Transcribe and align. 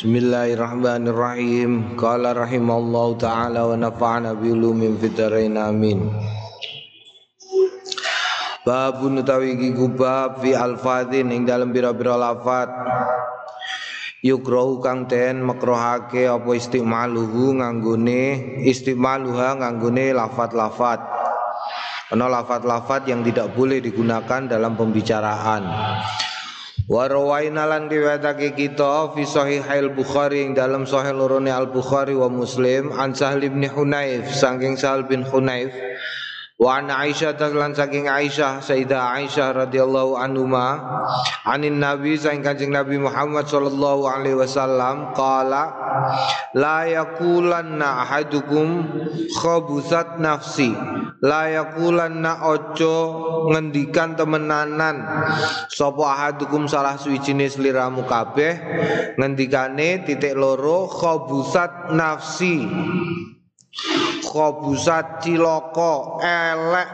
Bismillahirrahmanirrahim. 0.00 1.92
Qala 1.92 2.32
rahimallahu 2.32 3.20
taala 3.20 3.68
wa 3.68 3.76
nafa'ana 3.76 4.32
bi 4.32 4.48
ulumin 4.48 4.96
fitarain 4.96 5.60
amin. 5.60 6.00
Babun 8.64 9.20
utawi 9.20 9.60
iki 9.60 9.76
bab 9.92 10.40
fi 10.40 10.56
alfadhin 10.56 11.28
ing 11.28 11.44
dalam 11.44 11.68
pira-pira 11.68 12.16
lafat. 12.16 12.72
Yukrahu 14.24 14.80
kang 14.80 15.04
den 15.04 15.44
makrohake 15.44 16.24
apa 16.24 16.48
istimaluhu 16.48 17.60
nganggone 17.60 18.56
istimaluha 18.64 19.60
nganggone 19.60 20.16
lafat-lafat. 20.16 21.04
Ana 22.08 22.24
lafat-lafat 22.40 23.04
yang 23.04 23.20
tidak 23.20 23.52
boleh 23.52 23.84
digunakan 23.84 24.48
dalam 24.48 24.80
pembicaraan. 24.80 25.68
Wa 26.88 27.04
rawaina 27.10 27.68
lan 27.68 27.90
riwayatake 27.90 28.56
kita 28.56 29.12
fi 29.12 29.26
sahihail 29.26 29.92
Bukhari 29.92 30.46
ing 30.48 30.56
dalam 30.56 30.88
sahih 30.88 31.12
lorone 31.12 31.52
Al 31.52 31.68
Bukhari 31.68 32.16
wa 32.16 32.30
Muslim 32.30 32.94
an 32.96 33.12
Sahal 33.12 33.44
bin 33.44 33.66
Hunayf 33.66 34.30
saking 34.32 34.80
Sahal 34.80 35.04
bin 35.04 35.26
Hunayf 35.26 35.74
wa 36.60 36.76
an 36.76 36.92
Aisyah 36.92 37.40
lan 37.56 37.72
saking 37.72 38.04
Aisyah 38.04 38.60
Sayyidah 38.60 39.16
Aisyah 39.16 39.64
radhiyallahu 39.64 40.20
anhuma 40.20 40.76
anin 41.48 41.80
Nabi 41.80 42.20
saking 42.20 42.44
Kanjeng 42.44 42.76
Nabi 42.76 43.00
Muhammad 43.00 43.48
sallallahu 43.48 44.04
alaihi 44.04 44.36
wasallam 44.36 45.16
qala 45.16 45.72
la 46.52 46.84
yaqulanna 46.84 48.04
ahadukum 48.04 48.84
khabusat 49.40 50.20
nafsi. 50.20 50.72
La 51.20 51.52
yaqulanna 51.52 52.48
ojo 52.48 52.96
ngendikan 53.52 54.16
temenanan. 54.16 55.04
Sapa 55.68 56.16
ahadukum 56.16 56.64
salah 56.64 56.96
suwijine 56.96 57.48
sliramu 57.48 58.08
kabeh 58.08 58.52
ngendikane 59.20 60.04
titik 60.04 60.36
loro 60.36 60.88
khabusat 60.88 61.92
nafsi 61.92 62.64
khabusat 64.30 65.18
ciloko 65.18 66.22
elek. 66.22 66.90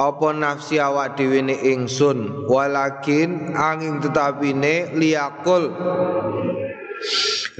Apa 0.00 0.28
nafsi 0.32 0.80
awak 0.80 1.20
dhewe 1.20 1.44
ne 1.44 1.56
ingsun? 1.60 2.48
Walakin 2.48 3.52
angin 3.52 4.00
tetapine 4.00 4.96
liakul 4.96 5.68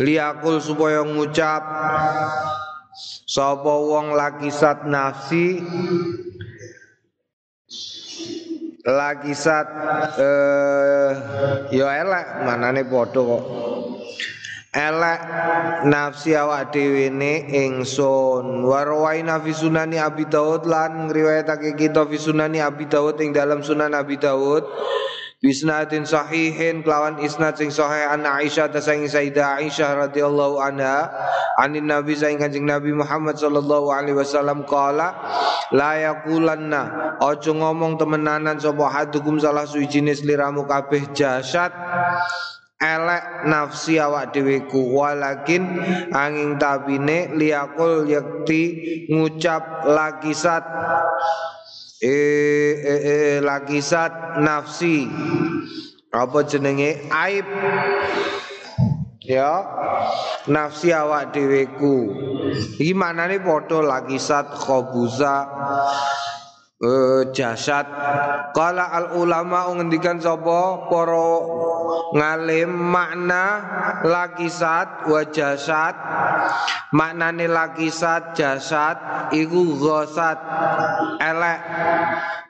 liakul 0.01 0.56
supaya 0.64 1.05
ngucap. 1.05 1.62
Sapa 3.28 3.75
wong 3.77 4.17
lakisat 4.17 4.89
nafsi? 4.89 5.61
Lakisat 8.81 9.69
eh 10.17 11.12
ya 11.77 12.01
elek 12.01 12.48
manane 12.48 12.81
padha 12.89 13.20
kok 13.20 13.45
elek 14.70 15.20
nafsi 15.90 16.38
awak 16.38 16.70
dhewe 16.70 17.10
ne 17.10 17.42
ingsun. 17.66 18.62
Warwaina 18.62 19.42
fi 19.42 19.50
sunani 19.50 19.98
abi 19.98 20.27
daud 20.30 20.66
lan 20.66 21.10
ngriwayatake 21.10 21.74
kita 21.74 22.06
fi 22.06 22.16
sunani 22.18 22.62
abi 22.62 22.86
daud 22.86 23.18
ing 23.18 23.34
dalam 23.34 23.66
sunan 23.66 23.90
abi 23.94 24.14
daud. 24.16 24.62
Bisnatin 25.40 26.04
sahihin 26.04 26.84
kelawan 26.84 27.16
isnad 27.24 27.56
sing 27.56 27.72
sahih 27.72 28.12
an 28.12 28.28
Aisyah 28.28 28.68
ta 28.68 28.77
saing 28.77 29.08
Sayyidah 29.08 29.56
Aisyah 29.56 29.96
radhiyallahu 30.06 30.60
anha. 30.60 31.08
Anin 31.56 31.88
Nabi 31.88 32.12
saing 32.12 32.36
Kanjeng 32.36 32.68
Nabi 32.68 32.92
Muhammad 32.92 33.40
sallallahu 33.40 33.88
alaihi 33.88 34.20
wasallam 34.20 34.68
qala 34.68 35.16
la 35.72 35.96
yaqulanna. 35.96 37.16
Ojo 37.24 37.56
ngomong 37.56 37.96
temenanan 37.96 38.60
sapa 38.60 38.92
hadukum 38.92 39.40
salah 39.40 39.64
suwijine 39.64 40.12
sliramu 40.12 40.68
kabeh 40.68 41.08
jasad 41.16 41.72
elek 42.81 43.45
nafsi 43.45 44.00
awak 44.00 44.33
dheweku 44.33 44.97
walakin 44.97 45.84
angin 46.17 46.56
tabine 46.56 47.28
liakul 47.36 48.09
yakti 48.09 49.05
ngucap 49.12 49.84
lakisat 49.84 50.64
eh, 52.01 52.73
eh, 52.80 53.01
eh 53.05 53.36
lakisat 53.45 54.40
nafsi. 54.40 55.05
Apa 56.11 56.42
jenenge? 56.42 57.07
Aib. 57.13 57.46
Ya 59.20 59.63
nafsi 60.48 60.90
awak 60.90 61.36
dheweku 61.36 62.17
iki 62.80 62.96
manane 62.96 63.39
padha 63.45 63.85
lakisat 63.85 64.57
khobusa 64.57 65.46
uh, 66.80 67.23
jasad. 67.30 67.86
Kala 68.57 68.90
al 68.90 69.14
ulama 69.20 69.70
ngendikan 69.77 70.19
sapa? 70.19 70.89
Para 70.89 71.27
ngalim 72.14 72.70
makna 72.70 73.45
lakisat 74.05 75.06
wa 75.06 75.23
jasad. 75.28 75.95
Maknane 76.90 77.46
lakisat 77.46 78.34
jasad 78.34 79.30
iku 79.30 79.78
ghasat 79.78 80.39
elek. 81.23 81.61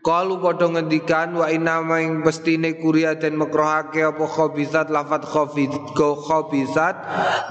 Kalu 0.00 0.40
padha 0.40 0.64
ngendikan 0.72 1.36
wa 1.36 1.44
inna 1.52 1.84
maing 1.84 2.24
pestine 2.24 2.72
kuria 2.80 3.20
den 3.20 3.36
makrohake 3.36 4.00
apa 4.00 4.24
khabisat 4.24 4.88
lafat 4.88 5.28
khabid 5.28 5.68
go 5.92 6.16
khabisat 6.24 6.96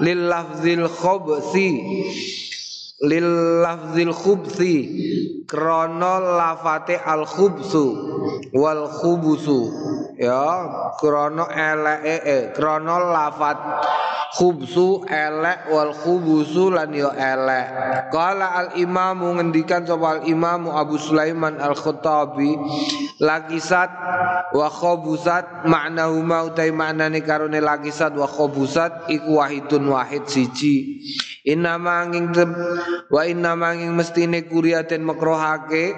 lil 0.02 0.26
lafzil 0.26 0.90
khabsi 0.90 1.70
lil 3.06 3.28
lafzil 3.62 4.10
khubsi. 4.10 4.74
Krono 5.46 6.22
lafate 6.38 6.98
al 6.98 7.26
khubsu 7.26 7.86
wal 8.54 8.86
khubusu 8.86 9.70
ya 10.20 10.44
krono 11.00 11.48
elek 11.48 12.00
e 12.04 12.36
krono 12.52 13.08
lafat 13.08 13.56
khubsu 14.36 15.08
elek 15.08 15.72
wal 15.72 15.96
khubusu 15.96 16.68
lan 16.68 16.92
yo 16.92 17.08
elek. 17.08 17.66
Kala 18.12 18.52
al 18.52 18.68
imamu 18.76 19.40
ngendikan 19.40 19.88
sapa 19.88 20.20
al 20.20 20.22
imamu 20.28 20.76
Abu 20.76 21.00
Sulaiman 21.00 21.56
al 21.56 21.72
Khattabi 21.72 22.52
lakisat 23.16 23.90
wa 24.52 24.68
khobusat 24.68 25.64
makna 25.64 26.12
huma 26.12 26.44
utai 26.44 26.68
maknane 26.68 27.24
karone 27.24 27.58
lakisat 27.58 28.12
wa 28.12 28.28
khobusat 28.28 29.08
iku 29.08 29.40
wahidun 29.40 29.88
wahid 29.88 30.28
siji. 30.28 31.00
Inna 31.48 31.80
manging 31.80 32.36
wa 33.08 33.24
inna 33.24 33.56
manging 33.56 33.96
mestine 33.96 34.44
kuriaten 34.44 35.00
makrohake 35.00 35.96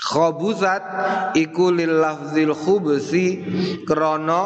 Khobusat 0.00 0.82
iku 1.36 1.68
lil 1.68 2.00
lafzil 2.00 2.56
khubsi 2.56 3.44
krono 3.84 4.42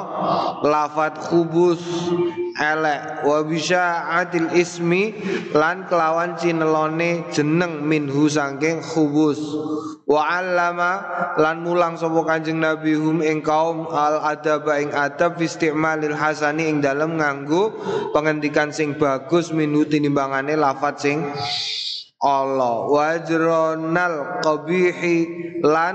lafat 0.67 1.15
khubus 1.31 1.79
elek. 2.59 3.23
Wa 3.23 3.47
atil 4.19 4.51
ismi 4.51 5.15
lan 5.55 5.87
kelawan 5.87 6.35
cinelone 6.35 7.31
jeneng 7.31 7.87
minhu 7.87 8.27
sangking 8.27 8.83
khubus. 8.83 9.39
Wa 10.05 10.43
allama 10.43 10.93
lan 11.39 11.63
mulang 11.63 11.97
sapa 12.03 12.21
kanjeng 12.27 12.59
nabi 12.59 12.99
hum 12.99 13.23
ing 13.23 13.41
kaum 13.41 13.89
al 13.89 14.27
adaba 14.27 14.83
ing 14.83 14.91
adab 14.91 15.39
istimalil 15.39 16.19
hasani 16.19 16.67
ing 16.67 16.83
dalem 16.83 17.17
nganggo 17.17 17.73
pengendikan 18.11 18.75
sing 18.75 18.99
bagus 18.99 19.55
minhu 19.55 19.87
tinimbangane 19.87 20.59
lafat 20.59 20.99
sing 21.01 21.25
Allah. 22.25 22.89
Wajronal 22.89 24.41
qabihi 24.41 25.17
lan 25.61 25.95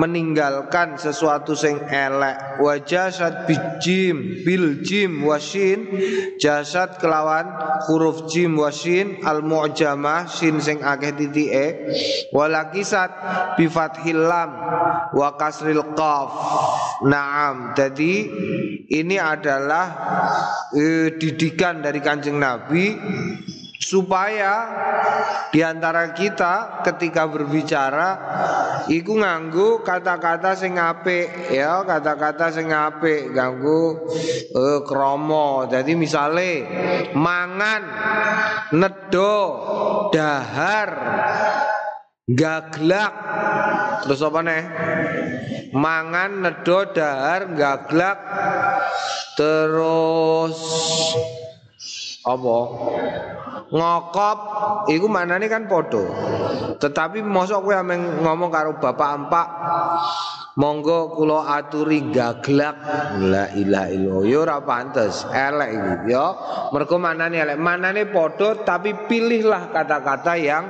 meninggalkan 0.00 0.96
sesuatu 0.96 1.52
sing 1.52 1.76
elek. 1.92 2.56
Wa 2.64 2.80
jasad 2.80 3.44
bijim 3.44 4.40
bil 4.48 4.80
jim 4.80 5.28
wasin. 5.28 5.92
Jasad 6.40 6.96
kelawan 6.96 7.52
huruf 7.84 8.24
jim 8.32 8.56
wasin. 8.56 9.20
Al 9.28 9.44
mu'jamah 9.44 10.24
sin 10.24 10.64
sing 10.64 10.80
akeh 10.80 11.12
titike. 11.12 11.92
Walakisat 12.32 13.12
bi 13.60 13.68
fathil 13.68 14.24
lam 14.24 14.50
wa 15.12 15.28
kasril 15.36 15.84
qaf. 15.92 16.28
Naam. 17.04 17.76
Jadi 17.76 18.12
ini 18.88 19.20
adalah 19.20 19.86
uh, 20.72 21.08
didikan 21.20 21.84
dari 21.84 22.00
kanjeng 22.00 22.40
Nabi 22.40 22.96
supaya 23.78 24.54
di 25.54 25.62
antara 25.62 26.10
kita 26.10 26.82
ketika 26.82 27.30
berbicara 27.30 28.10
iku 28.90 29.22
nganggu 29.22 29.86
kata-kata 29.86 30.58
sing 30.58 30.74
apik 30.82 31.54
ya 31.54 31.86
kata-kata 31.86 32.50
sing 32.50 32.74
apik 32.74 33.30
ganggu 33.30 34.02
uh, 34.52 34.82
kromo 34.82 35.70
jadi 35.70 35.94
misale 35.94 36.66
mangan 37.14 37.82
nedo 38.74 39.34
dahar 40.10 40.90
gaglak. 42.28 43.14
Terus 44.04 44.20
apa 44.20 44.40
nih 44.44 44.62
mangan 45.72 46.30
nedo 46.44 46.78
dahar 46.92 47.48
gaglak. 47.56 48.18
Terus 49.38 50.58
apa? 52.28 52.58
Ngokop 53.68 54.38
iku 54.88 55.06
manane 55.12 55.44
kan 55.48 55.68
podo 55.68 56.08
tetapi 56.78 57.20
mosok 57.20 57.68
kowe 57.68 57.74
ameng 57.74 58.22
ngomong 58.22 58.48
karo 58.48 58.78
bapak 58.80 59.08
ampak 59.18 59.46
monggo 60.58 61.14
kula 61.14 61.58
aturi 61.58 62.10
gaglak. 62.10 62.76
La 63.22 63.50
ilaha 63.54 63.88
illallah. 63.94 64.22
Yo 64.26 64.38
ora 64.42 64.58
pantes 64.62 65.22
elek 65.30 65.70
iku 65.70 65.92
yo 66.10 66.26
mergo 66.74 66.96
manane 66.98 67.38
elek. 67.38 67.58
Manane 67.58 68.06
podo 68.10 68.62
tapi 68.66 68.94
pilihlah 69.06 69.70
kata-kata 69.70 70.34
yang 70.34 70.64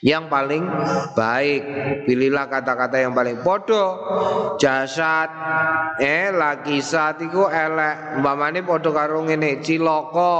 yang 0.00 0.32
paling 0.32 0.64
baik. 1.12 1.62
Pilihlah 2.08 2.48
kata-kata 2.48 3.00
yang 3.00 3.12
paling 3.12 3.44
podo. 3.44 4.00
Jasad. 4.56 5.28
Eh 6.00 6.32
lagi 6.32 6.80
saat 6.80 7.20
iku 7.20 7.48
elek. 7.48 8.20
Umpamane 8.20 8.64
podo 8.64 8.92
karo 8.92 9.24
ngene 9.24 9.60
ciloko 9.60 10.36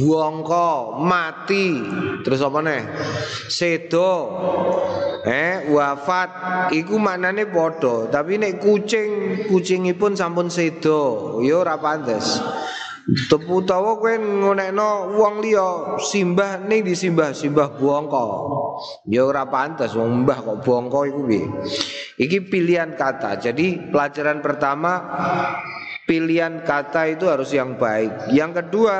buangko 0.00 0.98
mati. 1.02 1.78
Terus 2.26 2.40
apa 2.42 2.58
nih 2.62 2.82
sedo. 3.46 4.12
Eh 5.22 5.70
wafat. 5.70 6.30
Iku 6.74 6.98
maknane 6.98 7.46
podo. 7.46 8.10
Tapi 8.10 8.42
nek 8.42 8.58
kucing 8.58 9.10
kucingipun 9.46 10.18
sampun 10.18 10.50
sedo. 10.50 11.38
Yo 11.44 11.62
ora 11.62 11.78
pantes 11.78 12.42
Tepu 13.00 13.64
tawa 13.64 13.96
kowe 13.96 14.14
ngonekno 14.14 15.16
wong 15.16 15.40
liya 15.40 15.98
simbah 15.98 16.60
ning 16.62 16.84
disimbah 16.84 17.32
simbah 17.32 17.72
bongko. 17.74 18.24
Ya 19.08 19.24
ora 19.24 19.48
pantes 19.48 19.96
wong 19.96 20.22
mbah 20.22 20.38
kok 20.44 20.58
bongko 20.62 21.08
iku 21.08 21.20
piye. 21.24 21.46
Iki 22.20 22.52
pilihan 22.52 22.94
kata. 22.94 23.40
Jadi 23.40 23.90
pelajaran 23.90 24.44
pertama 24.44 24.92
pilihan 26.04 26.60
kata 26.62 27.16
itu 27.16 27.26
harus 27.26 27.50
yang 27.56 27.80
baik. 27.80 28.30
Yang 28.30 28.62
kedua, 28.62 28.96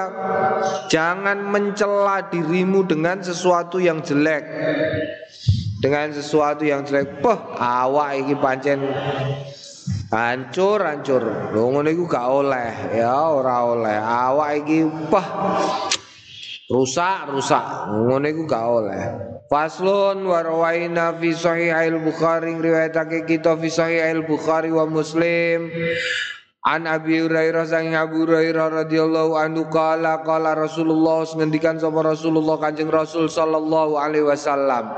jangan 0.88 1.44
mencela 1.46 2.30
dirimu 2.32 2.88
dengan 2.88 3.20
sesuatu 3.20 3.78
yang 3.78 4.00
jelek. 4.00 4.42
Dengan 5.80 6.12
sesuatu 6.12 6.64
yang 6.64 6.84
jelek, 6.84 7.24
poh 7.24 7.56
awak 7.56 8.20
iki 8.20 8.34
pancen 8.36 8.80
Hancur 10.10 10.82
hancur. 10.82 11.54
Lho 11.54 11.70
ngono 11.70 11.86
iku 11.86 12.10
gak 12.10 12.26
oleh 12.26 12.98
ya 12.98 13.30
ora 13.30 13.62
oleh. 13.62 13.94
Awak 13.94 14.50
iki 14.58 14.82
pah 15.06 15.26
rusak 16.66 17.30
rusak. 17.30 17.64
Ngono 17.94 18.26
iku 18.26 18.42
gak 18.42 18.66
oleh. 18.66 19.02
Faslun 19.46 20.26
wa 20.26 20.42
rawaina 20.42 21.14
fi 21.18 21.30
sahih 21.34 21.74
al-Bukhari 21.74 22.54
riwayatake 22.58 23.26
kita 23.26 23.54
fi 23.58 23.70
sahih 23.70 24.02
al-Bukhari 24.10 24.74
wa 24.74 24.86
Muslim. 24.86 25.70
An 26.60 26.84
Abi 26.84 27.24
Hurairah 27.24 27.64
sang 27.64 27.96
Abu 27.96 28.28
Hurairah 28.28 28.84
radhiyallahu 28.84 29.32
anhu 29.32 29.72
qala 29.72 30.20
qala 30.20 30.52
Rasulullah 30.52 31.24
ngendikan 31.24 31.80
sapa 31.80 32.04
Rasulullah 32.04 32.60
Kanjeng 32.60 32.92
Rasul 32.92 33.32
sallallahu 33.32 33.96
alaihi 33.96 34.28
wasallam. 34.28 34.92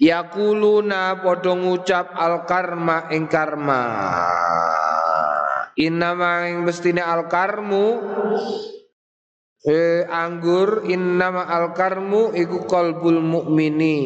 Yakuluna 0.00 1.20
podo 1.20 1.52
ngucap 1.60 2.08
al 2.16 2.48
karma 2.48 3.04
ing 3.12 3.28
karma. 3.28 3.84
Innama 5.76 6.48
ing 6.48 6.64
mestine 6.64 7.04
al 7.04 7.28
karmu 7.28 7.84
eh, 9.64 10.04
anggur 10.04 10.84
innama 10.90 11.48
al 11.48 11.72
karmu 11.72 12.36
iku 12.36 12.68
kolbul 12.68 13.22
mukmini 13.24 13.96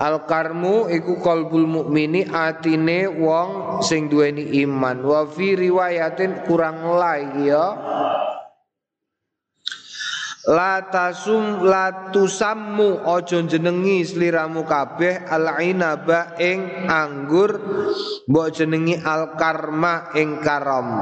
al 0.00 0.24
karmu 0.24 0.88
iku 0.88 1.20
kolbul 1.20 1.68
mukmini 1.68 2.24
atine 2.26 3.06
wong 3.10 3.82
sing 3.84 4.08
duweni 4.08 4.48
iman. 4.64 5.04
Wa 5.04 5.28
fi 5.28 5.58
riwayatin 5.58 6.46
kurang 6.48 6.82
lagi 6.96 7.52
ya 7.52 7.66
La 10.42 10.90
tasum 10.90 11.62
la 11.62 12.10
tusammu 12.10 13.06
ojo 13.06 13.46
jenengi 13.46 14.02
sliramu 14.02 14.66
kabeh 14.66 15.22
al 15.30 15.46
inaba 15.62 16.34
ing 16.34 16.90
anggur 16.90 17.62
mbok 18.26 18.50
jenengi 18.50 18.98
al 18.98 19.38
karma 19.38 20.10
ing 20.18 20.42
karam. 20.42 20.98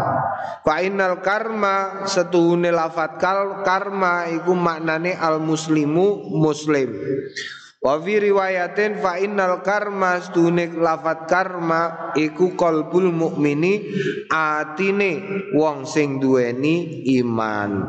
Fa 0.61 0.85
innal 0.85 1.25
karma 1.25 2.05
setuhune 2.05 2.69
lafat 2.69 3.17
kal 3.17 3.65
karma 3.65 4.29
iku 4.29 4.53
maknane 4.53 5.17
al 5.17 5.41
muslimu 5.41 6.37
muslim. 6.37 6.93
Wa 7.81 7.97
fi 7.97 8.21
riwayatin 8.21 9.01
fa 9.01 9.17
innal 9.17 9.65
karma 9.65 10.21
setuhune 10.21 10.69
lafat 10.77 11.25
karma 11.25 12.13
iku 12.13 12.53
qalbul 12.53 13.09
mukmini 13.09 13.89
atine 14.29 15.25
wong 15.57 15.89
sing 15.89 16.21
duweni 16.21 17.09
iman. 17.25 17.89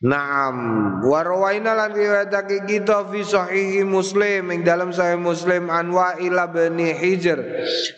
Naam 0.00 0.56
wa 1.04 1.20
rawaina 1.20 1.76
lan 1.76 1.92
riwayatake 1.92 2.64
kita 2.64 3.08
fi 3.12 3.20
sahihi 3.20 3.84
Muslim 3.84 4.48
ing 4.48 4.64
dalam 4.64 4.96
sahih 4.96 5.20
Muslim 5.20 5.68
an 5.68 5.92
Wa'il 5.92 6.36
bin 6.52 6.80
Hijr 6.80 7.36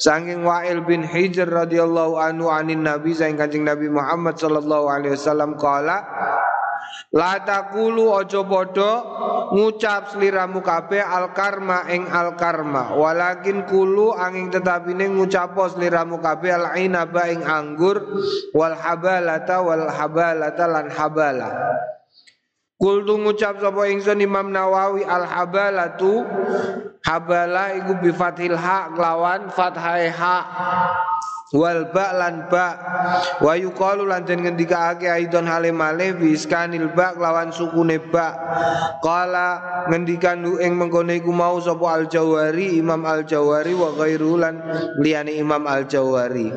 saking 0.02 0.42
Wa'il 0.42 0.82
bin 0.82 1.06
Hijr 1.06 1.46
radhiyallahu 1.46 2.18
anhu 2.18 2.50
anin 2.50 2.82
Nabi 2.82 3.14
saking 3.14 3.38
Kanjeng 3.38 3.62
Nabi 3.62 3.86
Muhammad 3.86 4.34
sallallahu 4.34 4.90
alaihi 4.90 5.14
wasallam 5.14 5.54
qala 5.54 6.02
La 7.12 7.44
takulu 7.44 8.08
ojo 8.08 8.44
podo 8.48 8.92
ngucap 9.52 10.12
sliramu 10.16 10.64
kabeh 10.64 11.04
al 11.04 11.36
karma 11.36 11.84
ing 11.92 12.08
al 12.08 12.36
karma 12.40 12.96
walakin 12.96 13.68
kulu 13.68 14.16
angin 14.16 14.48
tetapine 14.48 15.08
ngucapo 15.12 15.68
sliramu 15.72 16.20
kabeh 16.24 16.56
al 16.56 16.66
inaba 16.80 17.28
ing 17.28 17.44
anggur 17.44 18.00
wal 18.56 18.72
habalata 18.72 19.60
wal 19.60 19.88
habalata 19.92 20.64
lan 20.68 20.88
habala. 20.88 21.50
Kultu 22.80 23.14
ngucap 23.14 23.62
sapa 23.62 23.86
ingsun 23.86 24.18
Imam 24.18 24.50
Nawawi 24.50 25.06
al 25.06 25.22
habalatu 25.22 26.26
habala 27.06 27.78
iku 27.78 27.94
bi 28.02 28.10
fathil 28.10 28.58
ha 28.58 28.90
lawan 28.90 29.46
fathai 29.54 30.10
ha 30.10 30.36
wal 31.52 31.88
ba 31.92 32.16
lan 32.16 32.48
ba. 32.50 32.66
Wa 33.40 33.52
yuqalu 33.56 34.08
lan 34.08 34.24
den 34.24 34.44
ngendikaake 34.44 35.08
aidon 35.08 35.46
hale 35.46 35.70
malih 35.72 36.16
bi 36.16 36.34
ba 36.96 37.14
lawan 37.16 37.52
sukune 37.52 38.00
ba. 38.10 38.34
Qala 39.04 39.72
ngendikan 39.88 40.42
lu 40.42 40.58
ing 40.62 40.78
mengkone 40.78 41.18
iku 41.18 41.32
mau 41.34 41.58
sapa 41.58 41.98
al 41.98 42.04
jawari 42.06 42.78
Imam 42.78 43.02
al 43.02 43.26
jawari 43.26 43.74
wa 43.74 43.90
ghairu 43.94 44.38
lan 44.38 44.62
liyane 45.02 45.34
Imam 45.34 45.66
al 45.66 45.86
jawari 45.90 46.50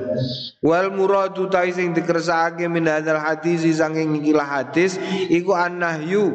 wal 0.62 0.90
muradu 0.94 1.50
ta 1.50 1.66
sing 1.70 1.94
dikersakake 1.94 2.70
min 2.70 2.86
hadzal 2.86 3.18
hadis 3.18 3.66
sanging 3.78 4.22
ikilah 4.22 4.46
hadis 4.46 4.98
iku 5.30 5.58
annahyu 5.58 6.34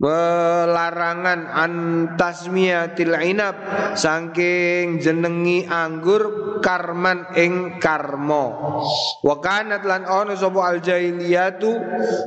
Melarangan 0.00 1.44
antasmiyatil 1.44 3.12
inab 3.20 3.52
saking 3.92 4.96
jenengi 4.96 5.68
anggur 5.68 6.56
karman 6.64 7.28
ing 7.36 7.76
karmo 7.76 8.80
wakanat 9.20 9.84
lan 9.84 10.08
ono 10.08 10.32
sapa 10.40 10.72
al 10.72 10.80
jahiliyatu 10.80 11.68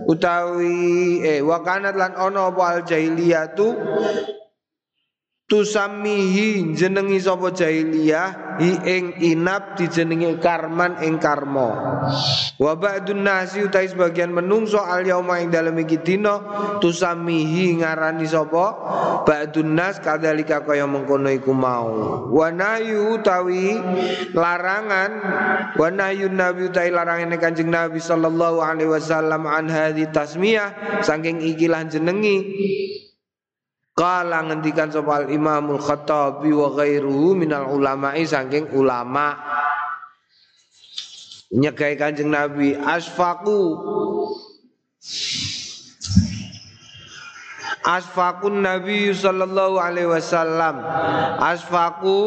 utawi 0.06 1.26
eh 1.26 1.42
wakanat 1.42 1.98
lan 1.98 2.14
ono 2.14 2.54
apa 2.54 2.62
al 2.62 2.82
jahiliyatu 2.86 3.68
tusamihi 5.54 6.74
jenengi 6.74 7.22
sapa 7.22 7.54
jahiliyah? 7.54 8.42
Hi 8.54 8.70
ing 8.86 9.18
inap 9.18 9.82
dijenengi 9.82 10.38
karman 10.38 11.02
ing 11.02 11.18
karma. 11.18 11.70
Wa 12.62 12.78
ba'dun 12.78 13.26
nasi 13.26 13.66
utai 13.66 13.90
sebagian 13.90 14.30
menungso 14.30 14.78
al 14.78 15.02
yauma 15.02 15.42
ing 15.42 15.50
dalem 15.50 15.74
iki 15.82 15.98
dina 16.06 16.38
tusamihi 16.78 17.82
ngarani 17.82 18.26
sapa? 18.30 18.66
Ba'dun 19.26 19.74
nas 19.74 19.98
kadzalika 19.98 20.62
kaya 20.62 20.86
mengkono 20.86 21.34
iku 21.34 21.50
mau. 21.50 22.30
Wa 22.30 22.54
nayu 22.54 23.18
utawi 23.18 23.74
larangan 24.38 25.12
wa 25.74 25.88
nayu 25.90 26.30
nabi 26.30 26.70
utai 26.70 26.94
larangan 26.94 27.34
kanjeng 27.42 27.74
nabi 27.74 27.98
sallallahu 27.98 28.62
alaihi 28.62 28.94
wasallam 28.94 29.50
an 29.50 29.66
hadhi 29.66 30.06
tasmiyah 30.14 31.02
saking 31.02 31.42
ikilah 31.42 31.90
jenengi 31.90 32.38
Kala 33.94 34.42
ngendikan 34.50 34.90
sopal 34.90 35.30
Imamul 35.30 35.78
Khattabi 35.78 36.50
wa 36.50 36.74
ghairuhu 36.74 37.38
minal 37.38 37.70
ulama'i 37.70 38.26
saking 38.26 38.74
ulama. 38.74 39.38
Nyegai 41.54 41.94
Kanjeng 41.94 42.34
Nabi 42.34 42.74
asfaku 42.74 43.78
Asfakun 47.84 48.64
Nabi 48.64 49.12
sallallahu 49.12 49.76
alaihi 49.76 50.08
wasallam. 50.08 50.80
Asfaku 51.36 52.20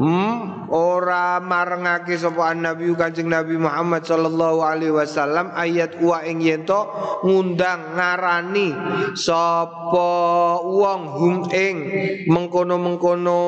hmm, 0.00 0.72
ora 0.72 1.36
marengake 1.44 2.16
sapa 2.16 2.56
Nabi 2.56 2.96
Kanjeng 2.96 3.28
Nabi 3.28 3.60
Muhammad 3.60 4.08
sallallahu 4.08 4.64
alaihi 4.64 4.96
wasallam. 4.96 5.52
Ayat 5.52 6.00
wa 6.00 6.24
ing 6.24 6.40
yento 6.40 6.88
ngundang 7.20 8.00
ngarani 8.00 8.72
sapa 9.12 10.08
wong 10.64 11.02
hum 11.20 11.36
ing 11.52 11.76
mengkono-mengkono 12.32 13.44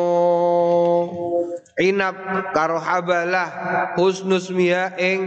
inap 1.81 2.53
karo 2.53 2.77
habalah 2.77 3.49
husnus 3.97 4.53
miya 4.53 4.93
ing 5.01 5.25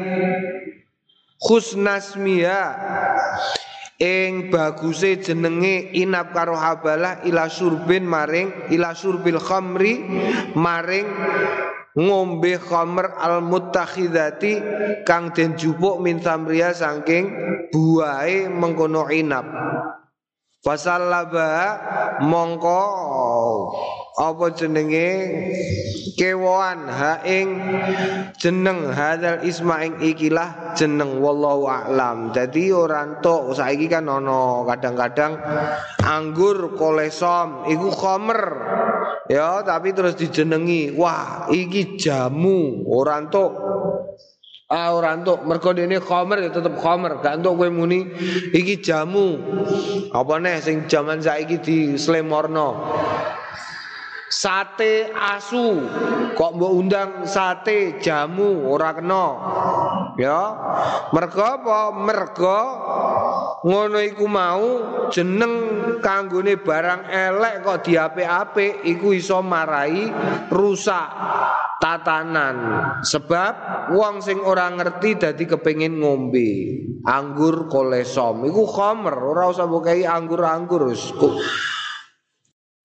khusnasmiya 1.42 2.62
ing 4.02 4.50
baguse 4.50 5.22
jenenge 5.22 5.94
inap 5.94 6.34
karo 6.34 6.58
habalah 6.58 7.22
ila 7.26 7.46
surbin 7.50 8.06
maring 8.06 8.74
ila 8.74 8.98
surbil 8.98 9.38
khamri 9.38 10.02
maring 10.58 11.08
ngombe 11.94 12.58
khamr 12.58 13.14
al 13.22 13.46
muttakhidati 13.46 14.54
kang 15.06 15.30
den 15.30 15.54
jupuk 15.54 16.02
min 16.02 16.18
samria 16.18 16.74
saking 16.74 17.30
buahe 17.70 18.50
mengkono 18.50 19.06
inap 19.14 19.46
Fasallaba 20.64 21.76
mongko 22.24 22.84
apa 24.16 24.46
jenenge? 24.56 25.12
Kewoan 26.16 26.88
ha 26.88 27.20
ing 27.28 27.50
jeneng 28.40 28.96
hadzal 28.96 29.44
isma 29.44 29.84
ing 29.84 30.00
ikilah 30.00 30.72
jeneng 30.80 31.20
wallahu 31.20 31.68
a'lam. 31.68 32.32
Dadi 32.32 32.72
ora 32.72 33.04
entuk 33.04 33.52
saiki 33.52 33.92
kan 33.92 34.08
ana 34.08 34.64
kadang-kadang 34.64 35.36
anggur 36.00 36.80
kolesom 36.80 37.68
iku 37.68 37.92
khomer. 37.92 38.42
Ya 39.28 39.68
tapi 39.68 39.92
terus 39.92 40.16
dijenengi 40.16 40.96
wah 40.96 41.52
iki 41.52 42.00
jamu 42.00 42.88
ora 42.88 43.20
entuk 43.20 43.52
Ah 44.74 44.90
ora 44.90 45.14
entuk, 45.14 45.46
mergo 45.46 45.70
dene 45.70 46.02
khamer 46.02 46.42
ya 46.42 46.50
tetep 46.50 46.74
khamer, 46.82 47.22
gak 47.22 47.38
entuk 47.38 47.62
kowe 47.62 47.70
muni 47.70 48.10
iki 48.58 48.82
jamu. 48.82 49.38
Apa 50.10 50.42
neh 50.42 50.58
sing 50.66 50.90
jaman 50.90 51.22
saiki 51.22 51.62
di 51.62 51.78
slemorno. 51.94 52.82
Sate 54.34 55.14
asu, 55.14 55.78
kok 56.34 56.58
mbok 56.58 56.74
undang 56.74 57.10
sate 57.30 58.02
jamu 58.02 58.66
ora 58.66 58.98
kena. 58.98 59.26
Ya. 60.18 60.42
Mergo 61.14 61.44
apa? 61.46 61.94
Mergo 61.94 62.60
ngono 63.62 64.02
iku 64.02 64.26
mau 64.26 64.66
jeneng 65.14 65.54
kanggone 66.02 66.58
barang 66.58 67.14
elek 67.14 67.62
kok 67.62 67.86
diapik-apik 67.86 68.82
iku 68.90 69.14
iso 69.14 69.38
marai 69.46 70.10
rusak 70.50 71.08
tatanan. 71.84 72.58
Sebab 73.04 73.54
wong 73.92 74.24
sing 74.24 74.40
ora 74.40 74.72
ngerti 74.72 75.20
dadi 75.20 75.44
kepengin 75.44 76.00
ngombe. 76.00 76.80
Anggur 77.04 77.68
kolesom. 77.68 78.48
Iku 78.48 78.64
khamer 78.64 79.20
ora 79.20 79.52
usah 79.52 79.68
mbok 79.68 79.92
anggur-anggur. 79.92 80.88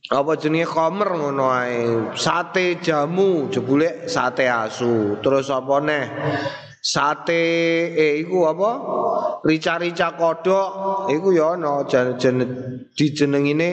Apa 0.09 0.41
jenenge 0.41 0.65
khomer 0.65 1.21
ngono 1.21 1.53
ae? 1.53 2.17
Sate 2.17 2.81
jamu 2.81 3.53
jebule 3.53 4.09
sate 4.09 4.49
asu. 4.49 5.21
Terus 5.21 5.53
apa 5.53 5.77
neh 5.85 6.05
sate 6.81 7.45
eh 7.93 8.23
iku 8.23 8.49
apa? 8.49 8.71
Rica-rica 9.45 10.15
kodok 10.19 10.69
iku 11.11 11.29
ya 11.35 11.55
ana 11.55 11.87
jen, 11.87 12.43
dijenengine 12.95 13.71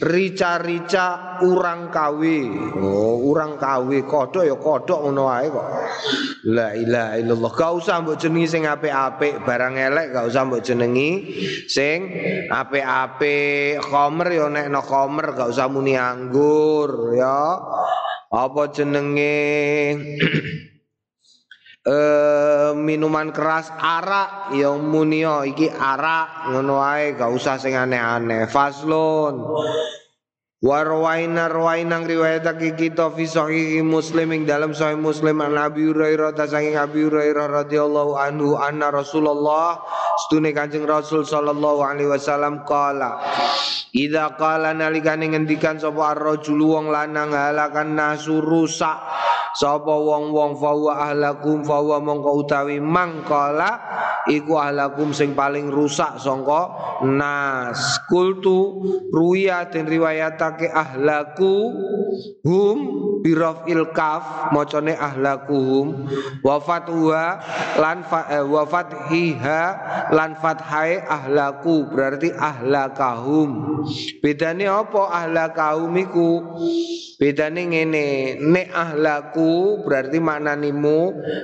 rica-rica 0.00 1.40
urang 1.44 1.92
kawe 1.92 2.38
oh 2.80 3.20
urang 3.24 3.60
kawe 3.60 3.98
kodok 4.08 4.44
ya 4.44 4.56
kodok 4.56 4.98
ngono 5.04 5.24
ae 5.28 5.46
kok. 5.48 5.66
La 6.44 6.76
ilaha 6.76 7.16
illallah. 7.16 7.52
Gak 7.56 7.72
usah 7.80 8.04
mbok 8.04 8.20
jenengi 8.20 8.48
sing 8.48 8.62
apik-apik 8.68 9.48
barang 9.48 9.80
elek 9.80 10.12
gak 10.12 10.28
usah 10.28 10.42
mbok 10.44 10.60
jenengi 10.60 11.10
sing 11.68 12.12
apik-apik. 12.52 13.80
Khomer 13.80 14.28
ya 14.28 14.46
nek 14.52 14.68
no 14.68 14.84
khomer 14.84 15.32
gak 15.32 15.48
usah 15.48 15.72
muni 15.72 15.96
anggur 15.96 17.16
ya. 17.16 17.56
Apa 18.28 18.68
jenenge 18.74 19.36
uh, 21.86 22.72
minuman 22.76 23.30
keras 23.30 23.72
arak. 23.76 24.56
Yang 24.56 24.76
munio 24.84 25.44
iki 25.44 25.68
arak. 25.70 26.52
Ngono 26.52 26.80
gak 27.16 27.30
usah 27.30 27.56
sing 27.60 27.76
aneh-aneh. 27.76 28.48
Faslon 28.48 29.40
Warwaina 30.64 31.44
rawaina 31.44 32.00
riwayatake 32.00 32.72
kita 32.72 33.12
fi 33.12 33.28
Muslim 33.84 34.32
ing 34.32 34.48
dalam 34.48 34.72
sahih 34.72 34.96
Muslim 34.96 35.44
an 35.44 35.60
Abi 35.60 35.92
Hurairah 35.92 36.32
ta 36.32 36.48
saking 36.48 36.80
Abi 36.80 37.04
Hurairah 37.04 37.68
radhiyallahu 37.68 38.16
anhu 38.16 38.56
anna 38.56 38.88
Rasulullah 38.88 39.84
stune 40.24 40.56
Kanjeng 40.56 40.88
Rasul 40.88 41.28
sallallahu 41.28 41.84
alaihi 41.84 42.08
wasallam 42.08 42.64
qala 42.64 43.20
Idza 43.92 44.40
qala 44.40 44.72
nalikane 44.72 45.36
ngendikan 45.36 45.76
sapa 45.76 46.16
ar-rajul 46.16 46.56
wong 46.56 46.88
lanang 46.88 47.36
halakan 47.36 47.92
nasu 47.92 48.40
rusak 48.40 48.96
sapa 49.54 49.94
wong-wong 49.94 50.58
fawa 50.58 51.10
ahlakum 51.10 51.62
fawa 51.62 52.02
mongko 52.02 52.42
utawi 52.42 52.82
mangkala 52.82 53.78
iku 54.28 54.56
ahlakum 54.58 55.12
sing 55.12 55.36
paling 55.36 55.68
rusak 55.68 56.16
sangka 56.20 56.74
nas. 57.04 58.00
Kultu 58.08 58.82
ruya 59.12 59.68
den 59.68 59.86
riwayatake 59.88 60.68
ahlaku 60.72 61.72
hum 62.44 62.76
birafil 63.24 63.88
kaf 63.96 64.52
macane 64.52 64.92
ahlakuhum 64.92 66.08
wafat 66.44 66.92
wa 66.92 67.40
lan 67.80 68.04
fa, 68.04 68.28
eh, 68.28 68.44
wafat 68.44 69.08
hiha 69.08 69.62
lan 70.12 70.36
fathai 70.36 71.00
ahlaku 71.00 71.88
berarti 71.88 72.32
ahlakahum. 72.32 73.80
Bedane 74.20 74.68
apa 74.68 75.02
ahlakahum 75.24 75.92
iku? 76.00 76.30
Bedane 77.16 77.70
ngene 77.70 78.04
nek 78.42 78.68
ahlaku 78.74 79.43
berarti 79.84 80.18
maknanimu 80.20 80.98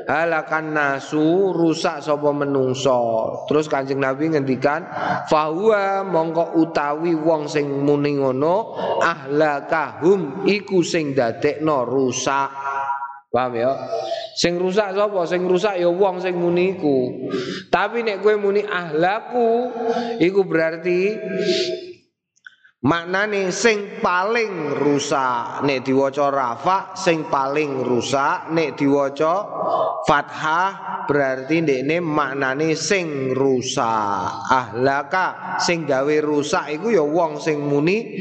halakan 0.09 0.75
nasu 0.75 1.53
rusak 1.53 2.01
sapa 2.01 2.31
menungso. 2.33 3.01
Terus 3.47 3.67
Kanjeng 3.67 4.01
Nabi 4.01 4.33
ngendikan 4.33 4.85
fahuwa 5.29 6.07
mongko 6.07 6.59
utawi 6.61 7.15
wong 7.15 7.47
sing 7.47 7.85
muni 7.85 8.19
ngono 8.19 8.77
ahlakahum 9.03 10.45
iku 10.49 10.81
sing 10.85 11.13
dadekno 11.13 11.85
rusak. 11.85 12.51
Paham 13.31 13.55
ya? 13.55 13.71
Sing 14.35 14.59
rusak 14.59 14.91
sapa? 14.91 15.23
Sing 15.23 15.47
rusak 15.47 15.79
ya 15.79 15.87
wong 15.87 16.19
sing 16.19 16.35
muni 16.35 16.75
iku. 16.75 17.31
Tapi 17.71 18.03
nek 18.03 18.27
kowe 18.27 18.35
muni 18.35 18.67
ahlaku 18.67 19.71
iku 20.19 20.43
berarti 20.43 21.15
Maknane 22.81 23.53
sing 23.53 24.01
paling 24.01 24.73
rusak 24.81 25.61
nek 25.69 25.85
diwaca 25.85 26.33
rafa 26.33 26.97
sing 26.97 27.29
paling 27.29 27.85
rusak 27.85 28.49
nek 28.57 28.73
diwaca 28.73 29.35
fathah 30.09 31.05
berarti 31.05 31.61
ndekne 31.61 32.01
maknane 32.01 32.73
sing 32.73 33.37
rusak. 33.37 34.49
Ahlaka 34.49 35.61
sing 35.61 35.85
gawe 35.85 36.17
rusak 36.25 36.73
iku 36.81 36.89
ya 36.89 37.05
wong 37.05 37.37
sing 37.37 37.61
muni 37.61 38.17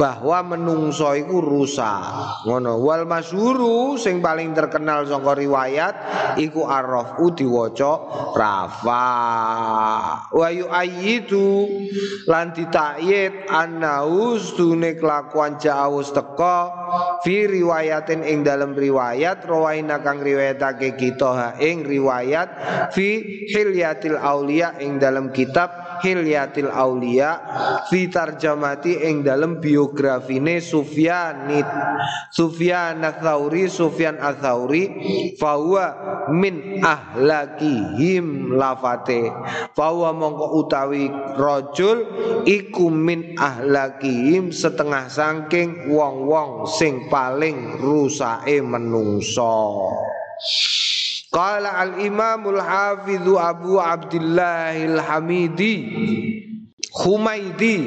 bahwa 0.00 0.56
menungso 0.56 1.12
iku 1.12 1.44
rusak. 1.44 2.48
Ngono 2.48 2.80
wal 2.80 3.04
masyhuru 3.04 4.00
sing 4.00 4.24
paling 4.24 4.56
terkenal 4.56 5.04
saka 5.04 5.36
riwayat 5.36 5.94
iku 6.40 6.64
arrafu 6.64 7.36
diwaca 7.36 7.92
rafa. 8.32 9.04
Wa 10.32 10.48
yu'ayyidu 10.48 11.50
lan 12.30 12.56
ditakyid 12.56 13.50
anna 13.50 13.89
aus 13.90 14.54
dune 14.54 14.94
kelakuan 14.94 15.58
jaus 15.58 16.14
teko 16.14 16.79
fi 17.22 17.46
riwayatin 17.46 18.24
ing 18.24 18.42
dalam 18.46 18.72
riwayat 18.76 19.44
rawaina 19.44 20.00
kang 20.00 20.22
riwayatake 20.22 20.96
kita 20.96 21.30
ha 21.30 21.48
ing 21.60 21.84
riwayat 21.84 22.48
fi 22.94 23.22
hilyatil 23.50 24.16
aulia 24.16 24.76
ing 24.80 24.96
dalam 24.96 25.30
kitab 25.34 26.00
hilyatil 26.00 26.72
aulia 26.72 27.40
fi 27.92 28.08
tarjamati 28.08 29.04
ing 29.04 29.20
dalam 29.20 29.60
biografine 29.60 30.58
Sufyan 30.64 31.48
Sufyan 32.32 33.04
Ats-Tsauri 33.04 33.68
Sufyan 33.68 34.16
Ats-Tsauri 34.16 34.84
fahuwa 35.36 35.86
min 36.32 36.80
ahlakihim 36.80 38.56
lafate 38.56 39.28
fahuwa 39.76 40.10
mongko 40.16 40.46
utawi 40.64 41.10
rajul 41.36 42.06
iku 42.48 42.88
min 42.88 43.36
ahlakihim 43.36 44.54
setengah 44.54 45.10
sangking 45.10 45.90
wong-wong 45.90 46.64
sing 46.80 47.12
paling 47.12 47.76
rusake 47.76 48.64
menungso. 48.64 49.92
Qala 51.28 51.76
al-Imamul 51.76 52.56
Hafidhu 52.56 53.36
Abu 53.36 53.76
Abdullah 53.76 54.72
al-Hamidi 54.72 55.76
Humaidi 57.04 57.84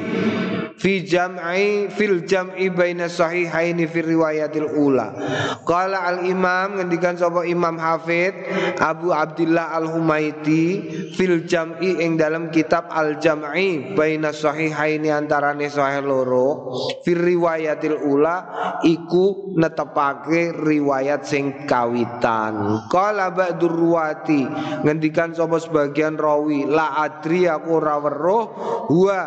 fi 0.78 1.06
jam'i 1.06 1.86
fil 1.88 2.26
jam'i 2.26 2.68
baina 2.70 3.06
sahihaini 3.06 3.86
fi 3.86 4.00
riwayatil 4.02 4.68
ula. 4.74 5.14
Qala 5.62 6.04
al 6.04 6.26
imam 6.26 6.78
ngendikan 6.80 7.16
sapa 7.16 7.46
Imam 7.46 7.78
Hafid 7.78 8.34
Abu 8.82 9.14
Abdullah 9.14 9.72
al 9.74 9.88
Humaiti 9.88 10.82
fil 11.14 11.46
jam'i 11.46 12.02
ing 12.02 12.18
dalam 12.18 12.50
kitab 12.50 12.90
al 12.90 13.16
jam'i 13.22 13.94
baina 13.94 14.34
sahihaini 14.34 15.08
antarane 15.08 15.70
sahih 15.70 16.04
loro 16.04 16.74
fi 17.06 17.14
riwayatil 17.14 17.98
ula 18.04 18.36
iku 18.82 19.56
netepake 19.56 20.52
riwayat 20.52 21.24
sing 21.24 21.64
kawitan. 21.64 22.86
Qala 22.90 23.30
ba'dur 23.32 23.72
ruwati 23.72 24.42
ngendikan 24.84 25.32
sapa 25.32 25.56
sebagian 25.62 26.18
rawi 26.18 26.66
la 26.68 27.00
adri 27.06 27.46
aku 27.48 27.78
ora 27.78 27.96
weruh 28.02 28.44
wa 28.90 29.20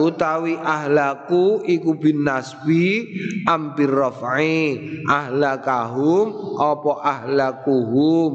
utawi 0.00 0.58
ahlaku 0.94 1.66
iku 1.66 1.98
bin 1.98 2.22
nasbi 2.22 3.10
ampir 3.50 3.90
raf'i. 3.90 4.78
Ahlakahum 5.10 6.54
apa 6.62 6.92
ahlakuhum? 7.02 8.30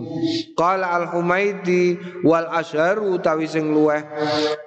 Qala 0.60 1.00
al 1.00 1.06
humaidi 1.16 1.96
wal 2.28 2.52
asharu 2.52 3.16
utawi 3.16 3.48
sing 3.48 3.72
luweh. 3.72 4.04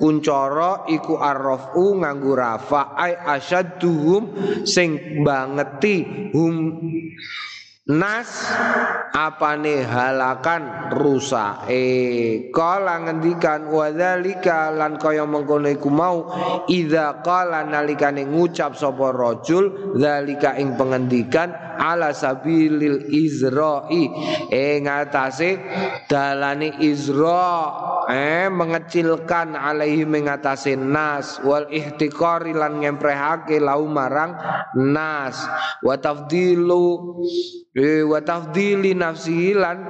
Kuncara 0.01 0.89
iku 0.89 1.21
arrafu 1.21 2.01
nganggo 2.01 2.33
rafa 2.33 2.97
ai 2.97 3.13
asyadduhum 3.13 4.33
sing 4.65 5.21
bangeti 5.21 6.33
hum 6.33 6.81
Nas 7.83 8.31
apane 9.11 9.83
halakan 9.83 10.95
rusak 10.95 11.67
eh 11.67 12.47
kala 12.55 13.03
ngendikan 13.03 13.67
wadzalika 13.67 14.71
lan 14.71 15.03
kaya 15.03 15.27
mengkono 15.27 15.67
iku 15.67 15.91
mau 15.91 16.31
idza 16.71 17.19
qala 17.27 17.67
nalikane 17.67 18.23
ngucap 18.23 18.79
sapa 18.79 19.11
rajul 19.11 19.99
zalika 19.99 20.55
ing 20.63 20.79
pengendikan 20.79 21.51
ala 21.75 22.15
sabilil 22.15 23.11
izra'i. 23.11 24.07
Eh 24.47 24.79
ngatasé 24.79 25.51
dalane 26.07 26.79
izra 26.79 28.02
eh 28.11 28.51
mengecilkan 28.51 29.55
alaihi 29.55 30.09
mengatasi 30.09 30.75
nas 30.75 31.39
wal 31.47 31.69
ihtiqari 31.71 32.57
lan 32.57 32.83
ngemprehake 32.83 33.63
lau 33.63 33.87
marang 33.87 34.35
nas 34.75 35.39
wa 35.85 35.95
tafdilu 35.99 36.87
Eh 37.73 38.05
wa 38.05 38.21
tafdili 38.21 38.93
nafsi 38.93 39.57
lan 39.57 39.81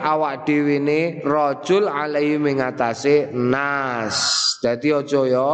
awak 0.00 0.48
dhewe 0.48 0.80
ne 0.80 1.20
rajul 1.20 1.84
alaihi 1.92 2.40
mengatasi 2.40 3.36
nas. 3.36 4.16
Dadi 4.64 4.96
aja 4.96 5.22
ya 5.28 5.52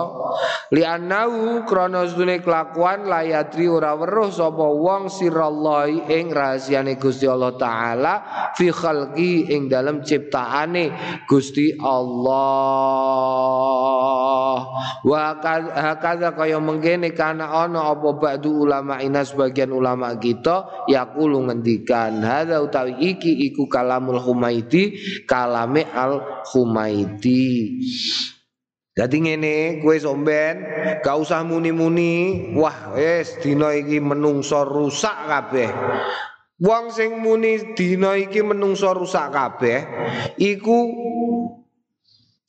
li 0.71 0.87
anau 0.87 1.67
krana 1.67 2.07
kelakuan 2.39 3.11
layatri 3.11 3.67
ora 3.67 3.99
weruh 3.99 4.31
sapa 4.31 4.63
wong 4.63 5.11
sirallahi 5.11 6.07
ing 6.15 6.31
rahasiane 6.31 6.95
Gusti 6.95 7.27
Allah 7.27 7.59
taala 7.59 8.15
fi 8.55 8.71
khalqi 8.71 9.51
ing 9.51 9.67
dalam 9.67 10.07
ciptaane 10.83 11.27
Gusti 11.29 11.77
Allah. 11.79 12.23
Wa 15.03 15.35
hakadha 15.75 16.35
kaya 16.35 16.59
mengkene 16.59 17.11
kana 17.15 17.51
ana 17.51 17.91
apa 17.95 18.15
ba'du 18.17 18.67
ulama 18.67 19.03
ina 19.03 19.23
sebagian 19.27 19.71
ulama 19.75 20.15
kita 20.19 20.87
yaqulu 20.87 21.43
ngendikan 21.51 22.23
hadza 22.23 22.63
utawi 22.63 22.95
iki 22.99 23.51
iku 23.51 23.67
kalamul 23.67 24.19
Humaidi 24.23 24.95
kalame 25.27 25.87
al 25.91 26.23
Humaidi 26.55 27.79
jadi 28.93 29.17
ngene 29.25 29.81
kue 29.81 29.97
somben 29.97 30.69
gak 31.01 31.17
usah 31.17 31.41
muni-muni. 31.49 32.53
Wah 32.53 32.93
wis 32.93 33.41
dina 33.41 33.73
iki 33.73 33.97
menungso 34.05 34.69
rusak 34.69 35.17
kabeh 35.33 35.73
Wong 36.63 36.95
sing 36.95 37.19
muni 37.19 37.75
dina 37.75 38.15
iki 38.15 38.39
menungso 38.39 38.95
rusak 38.95 39.35
kabeh 39.35 39.83
iku 40.39 40.79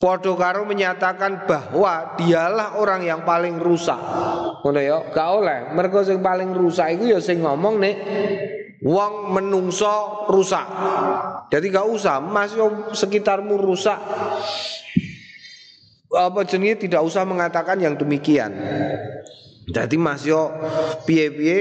Podo 0.04 0.36
karo 0.36 0.68
menyatakan 0.68 1.48
bahwa 1.48 2.12
dialah 2.20 2.76
orang 2.76 3.08
yang 3.08 3.24
paling 3.24 3.56
rusak. 3.56 3.96
Ngono 4.60 4.76
ya, 4.76 5.00
gak 5.08 5.28
oleh. 5.32 5.72
Mergo 5.72 6.04
sing 6.04 6.20
paling 6.20 6.52
rusak 6.52 7.00
itu 7.00 7.16
ya 7.16 7.24
sing 7.24 7.40
ngomong 7.40 7.80
nih 7.80 7.94
wong 8.84 9.32
menungso 9.32 10.28
rusak. 10.28 10.66
Jadi 11.48 11.66
gak 11.72 11.88
usah, 11.88 12.20
Mas 12.20 12.52
yo 12.52 12.92
sekitarmu 12.92 13.56
rusak. 13.56 13.96
Apa 16.12 16.44
jenis 16.44 16.84
tidak 16.84 17.00
usah 17.00 17.24
mengatakan 17.24 17.80
yang 17.80 17.96
demikian. 17.96 18.52
Jadi 19.64 19.96
Mas 19.96 20.28
yo 20.28 20.52
piye-piye 21.08 21.58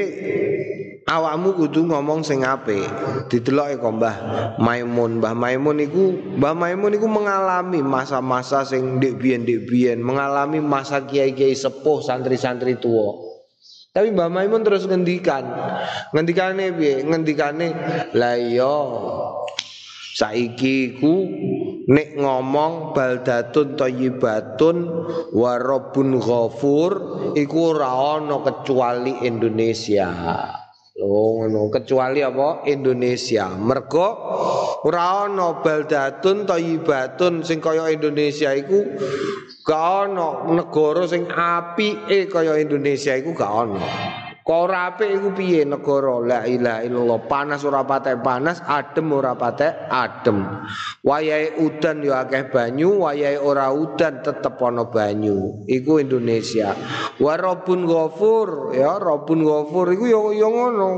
awakmu 1.08 1.56
kudu 1.56 1.88
ngomong 1.88 2.24
sing 2.24 2.44
apik. 2.44 2.84
Dideloke 3.32 3.80
kok 3.80 3.94
Mbah 3.96 4.16
Maimun. 4.60 5.24
Mbah 5.24 5.36
Maimun 5.36 5.78
iku 5.80 6.12
Mbah 6.40 6.54
Maimun 6.56 6.96
iku 7.00 7.08
mengalami 7.08 7.80
masa-masa 7.80 8.68
sing 8.68 9.00
ndek 9.00 9.20
biyen-ndek 9.20 9.68
biyen, 9.68 10.04
mengalami 10.04 10.60
masa 10.60 11.08
kiai-kiai 11.08 11.56
sepuh, 11.56 12.04
santri-santri 12.04 12.76
tua. 12.80 13.16
Tapi 13.94 14.10
Mbah 14.10 14.28
Maimun 14.28 14.66
terus 14.66 14.84
ngendikan. 14.90 15.46
Ngendikane 16.12 16.74
piye? 16.76 17.06
Ngendikane 17.06 17.68
la 18.18 18.34
iya 18.36 18.76
saiki 20.14 21.02
ku 21.02 21.26
nek 21.90 22.16
ngomong 22.16 22.94
baldatun 22.94 23.74
thayyibatun 23.74 24.78
wa 25.34 25.58
rabbun 25.58 26.22
ghafur 26.22 26.92
iku 27.34 27.74
ora 27.74 28.22
ana 28.22 28.40
kecuali 28.46 29.26
Indonesia. 29.26 30.08
Loh 30.94 31.42
ngono 31.42 31.74
kecuali 31.74 32.22
apa 32.22 32.70
Indonesia. 32.70 33.50
Mergo 33.58 34.10
ora 34.86 35.26
ana 35.26 35.58
baldatun 35.60 36.46
thayyibatun 36.46 37.42
sing 37.42 37.58
kaya 37.58 37.90
Indonesia 37.90 38.54
iku 38.54 38.94
gak 39.66 40.08
ana 40.08 40.54
negara 40.54 41.10
sing 41.10 41.26
apike 41.26 42.30
kaya 42.30 42.62
Indonesia 42.62 43.18
iku 43.18 43.34
gak 43.34 43.50
ana. 43.50 43.82
Kok 44.44 44.60
ora 44.68 44.92
apik 44.92 45.08
iku 45.08 45.32
piye? 45.32 45.64
Negara 45.64 46.20
la 46.20 46.40
ilaha 46.44 46.84
illallah. 46.84 47.20
Panas 47.32 47.64
ora 47.64 47.88
patek 47.88 48.20
panas 48.20 48.60
adem 48.60 49.16
ora 49.16 49.40
patek 49.40 49.88
adem. 49.88 50.44
Wayahe 51.00 51.64
udan 51.64 52.04
ya 52.04 52.28
akeh 52.28 52.52
banyu 52.52 53.08
wayahe 53.08 53.40
ora 53.40 53.72
udan 53.72 54.20
tetep 54.20 54.60
ana 54.60 54.84
banyu. 54.84 55.64
Iku 55.64 56.04
Indonesia. 56.04 56.76
Wa 57.24 57.40
rabbun 57.40 57.88
ghafur 57.88 58.76
ya 58.76 59.00
rabbun 59.00 59.48
ghafur 59.48 59.96
iku 59.96 60.12
ya 60.12 60.20
ya 60.36 60.48
ngono. 60.52 60.92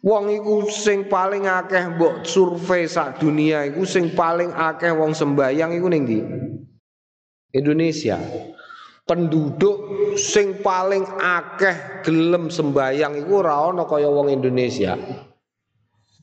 Wong 0.00 0.32
iku 0.32 0.64
sing 0.72 1.12
paling 1.12 1.44
akeh 1.44 1.92
mbok 1.94 2.24
survei 2.24 2.88
sak 2.88 3.20
dunia 3.20 3.68
iku 3.68 3.84
sing 3.84 4.16
paling 4.16 4.48
akeh 4.48 4.96
wong 4.96 5.12
sembayang 5.12 5.76
iku 5.76 5.86
ning 5.92 6.08
ndi? 6.08 6.20
Indonesia 7.52 8.16
penduduk 9.02 9.76
sing 10.14 10.62
paling 10.62 11.02
akeh 11.18 12.02
gelem 12.06 12.48
sembayang 12.48 13.18
iku 13.22 13.42
ora 13.42 13.70
ana 13.70 13.84
kaya 13.86 14.08
wong 14.08 14.30
Indonesia. 14.30 14.94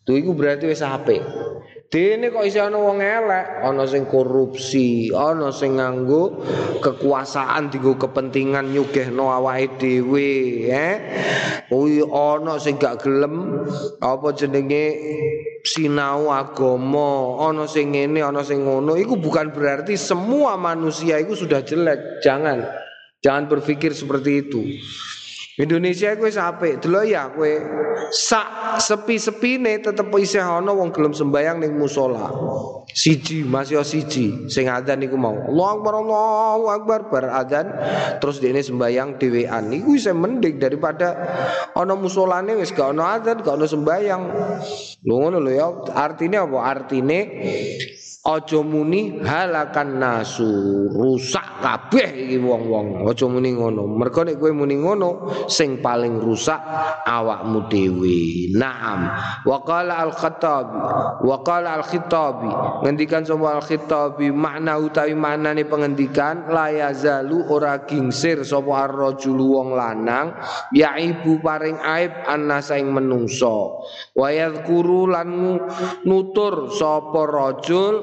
Tuh 0.08 0.16
iku 0.16 0.34
berarti 0.34 0.66
wis 0.66 0.82
apik. 0.82 1.22
Dene 1.90 2.30
kok 2.30 2.46
isih 2.46 2.70
ana 2.70 2.78
wong 2.78 3.02
elek, 3.02 3.66
ana 3.66 3.82
sing 3.90 4.06
korupsi, 4.06 5.10
ana 5.10 5.50
sing 5.50 5.82
nganggo 5.82 6.38
kekuasaan 6.86 7.74
dienggo 7.74 7.98
kepentingan 7.98 8.70
nyugihno 8.70 9.26
awake 9.26 9.82
dhewe, 9.82 10.70
eh. 10.70 10.96
Kuwi 11.66 12.06
ana 12.06 12.62
sing 12.62 12.78
gak 12.78 13.02
gelem 13.02 13.66
apa 14.06 14.28
jenenge 14.38 14.86
sinau 15.66 16.30
agama, 16.30 17.42
ana 17.50 17.66
sing 17.66 17.98
ngene, 17.98 18.22
ana 18.22 18.46
sing 18.46 18.70
ngono. 18.70 18.94
Iku 18.94 19.18
bukan 19.18 19.50
berarti 19.50 19.98
semua 19.98 20.62
manusia 20.62 21.18
itu 21.18 21.34
sudah 21.34 21.66
jelek. 21.66 22.22
Jangan. 22.22 22.70
Jangan 23.26 23.50
berpikir 23.50 23.98
seperti 23.98 24.46
itu. 24.46 24.62
Indonesia 25.60 26.16
kowe 26.16 26.32
apik, 26.32 26.80
delok 26.80 27.04
ya 27.04 27.28
kowe 27.36 27.52
sak 28.16 28.80
sepi-sepine 28.80 29.84
tetep 29.84 30.08
isih 30.16 30.40
ana 30.40 30.72
wong 30.72 30.96
gelem 30.96 31.12
sembayang 31.12 31.60
ning 31.60 31.76
musala. 31.76 32.32
Siji, 32.90 33.46
masih 33.46 33.86
siji 33.86 34.50
sing 34.50 34.66
adzan 34.66 34.98
niku 35.00 35.14
mau. 35.14 35.38
Allahu 35.38 35.72
Akbar, 35.78 35.94
Allahu 36.02 36.66
Akbar 36.74 37.00
bar 37.14 37.26
adzan 37.30 37.70
terus 38.18 38.42
dene 38.42 38.66
sembayang 38.66 39.22
dhewean. 39.22 39.70
Iku 39.70 39.94
isih 39.94 40.18
mending 40.18 40.58
daripada 40.58 41.14
ana 41.78 41.94
musolane 41.94 42.58
wis 42.58 42.74
gak 42.74 42.92
ana 42.98 43.22
adzan, 43.22 43.46
gak 43.46 43.62
ana 43.62 43.68
sembayang. 43.70 44.22
Lho 45.06 45.16
ngono 45.16 45.38
lho 45.38 45.52
ya. 45.54 45.68
Artine 45.94 46.42
apa? 46.42 46.58
Artine 46.66 47.20
Aja 48.20 48.60
muni 48.60 49.16
halakan 49.24 49.96
nasu, 49.96 50.46
rusak 50.92 51.64
kabeh 51.64 52.28
iki 52.28 52.36
wong-wong. 52.36 53.08
Aja 53.08 53.24
muni 53.32 53.56
ngono. 53.56 53.88
Mergo 53.88 54.28
nek 54.28 54.36
kowe 54.36 54.52
muni 54.52 54.76
ngono, 54.76 55.32
sing 55.48 55.80
paling 55.80 56.20
rusak 56.20 56.60
awakmu 57.08 57.72
dhewe. 57.72 58.52
Naam. 58.60 59.08
Wa 59.48 59.64
qala 59.64 60.04
al-Khattabi, 60.04 60.78
wa 61.24 61.38
qala 61.48 61.80
al-Khittabi, 61.80 62.52
ngendikan 62.86 63.24
sapa 63.28 63.60
al-Khittabi 63.60 64.32
makna 64.32 64.80
utawi 64.80 65.14
maknane 65.14 65.64
pengendikan 65.68 66.48
la 66.52 66.72
yazalu 66.72 67.46
ora 67.52 67.84
gingsir 67.84 68.42
sapa 68.48 68.88
ar-rajulu 68.90 69.60
wong 69.60 69.76
lanang 69.76 70.36
ya 70.76 70.96
ibu 70.96 71.40
paring 71.44 71.80
aib 71.82 72.14
annasa 72.28 72.78
ing 72.78 72.92
menungso. 72.94 73.84
Wa 74.14 74.30
yadhkuru 74.30 75.10
lan 75.10 75.30
nutur 76.06 76.72
sapa 76.76 77.26
rajul 77.26 77.96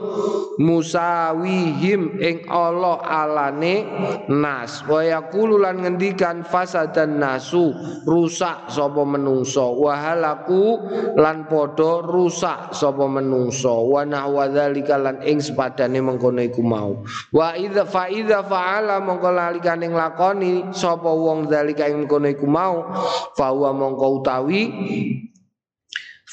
musawihim 0.59 2.19
ing 2.21 2.49
Allah 2.49 3.01
alane 3.05 3.87
nas. 4.33 4.83
Wa 4.87 5.05
yaqulu 5.05 5.61
lan 5.61 5.85
ngendikan 5.85 6.43
fasadan 6.47 7.21
nasu 7.21 7.73
rusak 8.09 8.69
sapa 8.73 9.03
menungso. 9.05 9.77
Wa 9.77 9.95
halaku 9.97 10.81
lan 11.17 11.47
padha 11.47 12.05
rusak 12.05 12.73
sapa 12.73 13.05
menungso. 13.07 13.87
Wa 13.87 14.03
nahwa 14.03 14.49
dzalika 14.66 14.98
lan 14.98 15.22
ing 15.22 15.38
sepadane 15.38 16.02
mengkono 16.02 16.42
iku 16.42 16.59
mau. 16.66 17.07
Wa 17.31 17.55
idza 17.55 17.87
fa 17.87 18.11
idza 18.11 18.42
fa'ala 18.42 18.98
mongko 18.98 19.31
lalikane 19.31 19.87
nglakoni 19.87 20.74
sapa 20.74 21.07
wong 21.07 21.46
dzalika 21.46 21.87
ing 21.87 22.02
mengkono 22.02 22.26
iku 22.26 22.50
mau 22.50 22.90
fa 23.38 23.55
mongko 23.55 24.07
utawi 24.18 24.62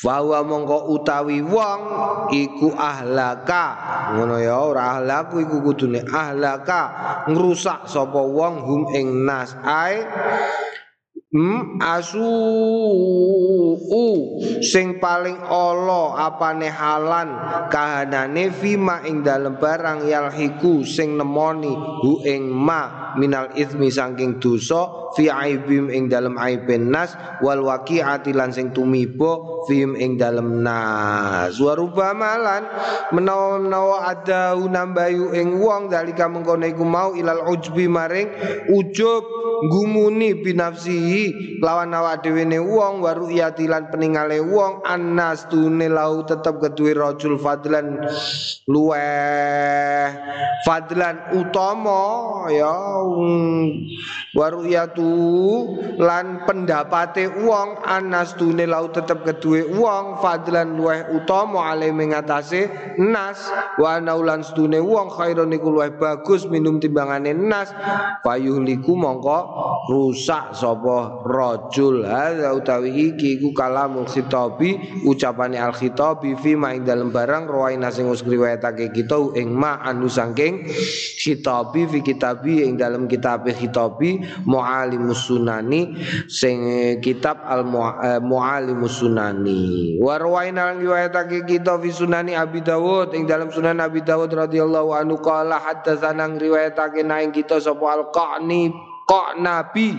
Fawa 0.03 0.43
mongko 0.43 0.91
utawi 0.99 1.39
wong 1.39 1.79
iku 2.35 2.75
ahlaka. 2.75 3.65
Ngono 4.11 4.35
ya 4.35 4.59
ora 4.59 4.99
ahlaku 4.99 5.47
iku 5.47 5.63
kudune 5.63 6.03
ahlaka 6.03 6.81
ngrusak 7.31 7.87
sapa 7.87 8.19
wong 8.19 8.67
hum 8.67 8.81
ing 8.91 9.23
nas. 9.23 9.55
Ae 9.63 10.03
Hmm, 11.33 11.81
asu 11.81 12.21
u 13.89 14.02
sing 14.63 14.97
paling 14.97 15.37
ala 15.43 16.31
apane 16.31 16.71
halan 16.71 17.35
kahanane 17.67 18.49
fima 18.55 19.03
ing 19.03 19.21
dalem 19.21 19.59
barang 19.59 20.07
yalhiku 20.07 20.87
sing 20.87 21.19
nemoni 21.19 21.75
hu 21.75 22.23
ing 22.23 22.47
ma 22.47 23.02
minal 23.19 23.49
izmi 23.53 23.89
saking 23.89 24.41
dosa 24.41 25.11
fi 25.13 25.29
aibim 25.29 25.89
ing 25.93 26.09
dalem 26.09 26.37
aiben 26.41 26.89
nas 26.89 27.13
wal 27.39 27.61
waqi'ati 27.65 28.33
lan 28.33 28.49
sing 28.49 28.73
tumiba 28.73 29.63
fihim 29.69 29.95
ing 29.95 30.17
dalem 30.17 30.65
nas. 30.65 31.57
Wa 31.61 31.77
malan 32.13 32.67
menawa-menawa 33.13 34.09
ada 34.09 34.57
nambayu 34.57 35.31
ing 35.37 35.61
wong 35.61 35.89
dalika 35.89 36.25
mengkono 36.27 36.65
iku 36.65 36.83
mau 36.83 37.13
ilal 37.13 37.45
ujbi 37.47 37.85
maring 37.87 38.29
ujub 38.73 39.23
gumuni 39.69 40.35
binafsihi 40.43 41.59
lawan 41.63 41.95
awak 41.95 42.25
dhewe 42.25 42.43
ne 42.43 42.59
wong 42.59 42.99
waru 42.99 43.31
lan 43.31 43.87
peningale 43.87 44.43
wong 44.43 44.83
annas 44.83 45.47
tune 45.47 45.87
lau 45.87 46.25
tetep 46.27 46.59
keduwe 46.59 46.91
rajul 46.97 47.39
fadlan 47.39 48.03
luweh 48.67 50.11
fadlan 50.67 51.31
utama 51.35 52.47
ya 52.51 53.02
waru 54.37 54.61
lan 55.99 56.25
pendapate 56.45 57.27
wong 57.43 57.81
tune 58.37 58.65
lau 58.69 58.89
tetep 58.93 59.25
keduwe 59.25 59.65
wong 59.73 60.21
fadlan 60.21 60.77
luweh 60.77 61.09
utama 61.17 61.73
ale 61.73 61.89
mengatase 61.89 62.69
nas 63.01 63.39
wa 63.81 63.97
naulan 63.97 64.45
stune 64.45 64.77
wong 64.77 65.09
khairun 65.09 65.49
iku 65.55 65.73
luweh 65.73 65.91
bagus 65.97 66.45
minum 66.45 66.77
timbangane 66.77 67.33
nas 67.33 67.73
fayuhliku 68.21 68.93
mongko 68.93 69.39
rusak 69.89 70.53
sapa 70.53 71.25
rajul. 71.25 72.05
Hadza 72.05 72.53
utawi 72.53 73.13
iki 73.13 73.41
iku 73.41 73.51
kalamul 73.57 74.05
khitabi 74.05 75.01
ucapane 75.03 75.57
al 75.57 75.73
khitabi 75.73 76.37
fi 76.37 76.53
ma 76.53 76.77
ing 76.77 76.85
dalem 76.85 77.09
barang 77.09 77.49
rawaina 77.49 77.89
sing 77.89 78.05
wis 78.07 78.21
riwayatake 78.21 78.93
kita 78.93 79.17
ing 79.33 79.49
ma 79.49 79.81
anu 79.81 80.05
saking 80.05 80.69
khitabi 81.17 81.89
fi 81.89 81.99
kitabi 82.05 82.63
ing 82.63 82.77
dalem 82.77 82.92
kitab 83.09 83.45
khitabi 83.49 84.23
mualimus 84.45 85.27
sunani 85.27 85.97
sing 86.29 86.63
kitab 87.01 87.41
al 87.43 87.65
eh, 88.03 88.19
mualimus 88.21 89.01
sunani. 89.01 89.97
Wa 89.99 90.21
rawaina 90.21 90.77
riwayatake 90.77 91.45
kita 91.49 91.77
fi 91.81 91.89
sunani 91.89 92.37
Abi 92.37 92.61
Dawud 92.61 93.13
ing 93.17 93.25
dalam 93.25 93.49
sunan 93.49 93.81
Abi 93.81 94.01
Dawud 94.05 94.29
radhiyallahu 94.31 94.93
anhu 94.93 95.17
qala 95.19 95.59
haddatsana 95.59 96.29
riwayatake 96.37 97.01
naing 97.03 97.33
kita 97.33 97.59
sapa 97.59 97.85
al 97.93 98.03
qani 98.13 98.71
Nabi 99.39 99.93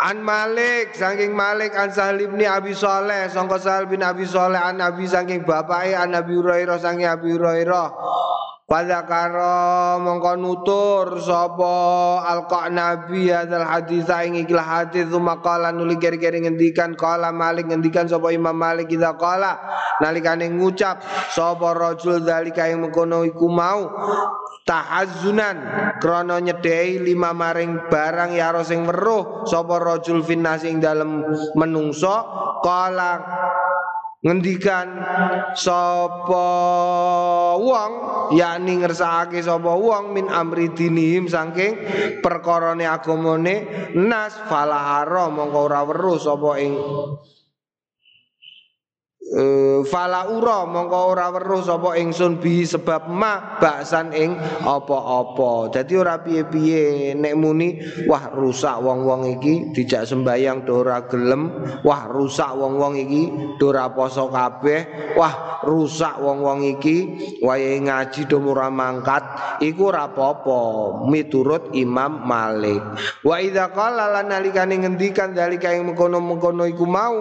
An 0.00 0.24
Malik 0.24 0.96
saking 0.96 1.36
Malik 1.36 1.76
an 1.76 1.92
Sahal 1.92 2.16
bin 2.24 2.40
Abi 2.40 2.72
Saleh 2.72 3.28
sangka 3.28 3.60
Sahal 3.60 3.84
bin 3.84 4.00
Abi 4.00 4.24
Saleh 4.24 4.56
an 4.56 4.80
Nabi 4.80 5.04
saking 5.04 5.44
bapake 5.44 5.92
an 5.92 6.16
Nabi 6.16 6.40
Hurairah 6.40 6.80
saking 6.80 7.04
Abi 7.04 7.36
Hurairah 7.36 7.92
pada 8.70 9.02
karo 9.02 9.98
mongko 9.98 10.38
nutur 10.38 11.18
sapa 11.18 11.74
alqa 12.22 12.70
nabi 12.70 13.26
hadzal 13.26 13.66
hadis 13.66 14.06
ing 14.22 14.38
ikilah 14.46 14.62
hadis 14.62 15.10
maqala 15.10 15.74
nuli 15.74 15.98
keri-keri 15.98 16.46
ngendikan 16.46 16.94
kala 16.94 17.34
Malik 17.34 17.66
ngendikan 17.66 18.06
sapa 18.06 18.30
Imam 18.30 18.54
Malik 18.54 18.86
kita 18.86 19.18
kala 19.18 19.58
nalikane 19.98 20.46
ngucap 20.54 21.02
sapa 21.34 21.74
rajul 21.74 22.22
zalika 22.22 22.70
ing 22.70 22.86
mengkono 22.86 23.26
iku 23.26 23.50
mau? 23.50 23.90
Tahazzunan 24.62 25.58
krana 25.98 26.38
nyedhei 26.38 27.02
lima 27.02 27.34
maring 27.34 27.90
barang 27.90 28.38
ya 28.38 28.54
sing 28.62 28.86
weruh 28.86 29.50
sapa 29.50 29.82
rajul 29.82 30.22
finnas 30.22 30.62
ing 30.62 30.78
dalem 30.78 31.26
menungso? 31.58 32.22
Kala 32.62 33.18
ngendikan 34.20 35.00
sapa 35.56 36.48
wong 37.56 37.92
yakni 38.36 38.84
ngersakake 38.84 39.40
sapa 39.40 39.72
wong 39.72 40.12
min 40.12 40.28
amri 40.28 40.68
dinihim 40.76 41.24
saking 41.24 41.80
perkarane 42.20 42.84
agamane 42.84 43.64
nas 43.96 44.36
falahara 44.44 45.32
mongko 45.32 45.58
ora 45.64 45.80
weruh 45.88 46.20
sapa 46.20 46.60
ing 46.60 46.76
Uh, 49.30 49.86
fala 49.86 50.26
ura 50.26 50.66
mongko 50.66 51.14
ora 51.14 51.30
weruh 51.30 51.62
sapa 51.62 51.94
ingsun 51.94 52.42
bi 52.42 52.66
sebab 52.66 53.06
ma 53.06 53.62
baksan 53.62 54.10
ing 54.10 54.34
apa-apa. 54.66 55.70
Dadi 55.70 55.94
ora 55.94 56.18
piye-piye 56.18 57.14
nek 57.14 57.38
muni 57.38 57.78
wah 58.10 58.26
rusak 58.34 58.82
wong-wong 58.82 59.38
iki 59.38 59.70
dijak 59.70 60.10
sembayang 60.10 60.66
do 60.66 60.82
ora 60.82 61.06
gelem, 61.06 61.46
wah 61.86 62.10
rusak 62.10 62.58
wong-wong 62.58 62.98
iki 62.98 63.54
do 63.62 63.70
ora 63.70 63.86
poso 63.94 64.26
kabeh, 64.34 65.14
wah 65.14 65.62
rusak 65.62 66.18
wong-wong 66.18 66.66
iki 66.66 66.96
wae 67.38 67.78
ngaji 67.86 68.26
do 68.26 68.42
ora 68.42 68.66
mangkat, 68.66 69.22
iku 69.62 69.94
ora 69.94 70.10
apa-apa 70.10 70.58
miturut 71.06 71.70
Imam 71.78 72.26
Malik. 72.26 72.82
Wa 73.22 73.38
idza 73.38 73.70
qala 73.70 74.10
lan 74.10 74.34
nalikane 74.34 74.74
ngendikan 74.74 75.38
dalika 75.38 75.70
ing 75.70 75.86
mengkono-mengkono 75.86 76.66
iku 76.66 76.82
mau 76.82 77.14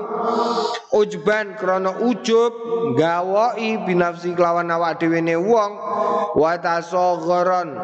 ujban 0.90 1.54
krana 1.54 1.99
ujub 2.04 2.54
gawai 2.96 3.84
binafsi 3.84 4.32
kelawan 4.34 4.72
awak 4.72 5.00
dhewe 5.00 5.20
ne 5.20 5.36
wong 5.36 5.72
wa 6.36 6.54
tasagharon 6.58 7.76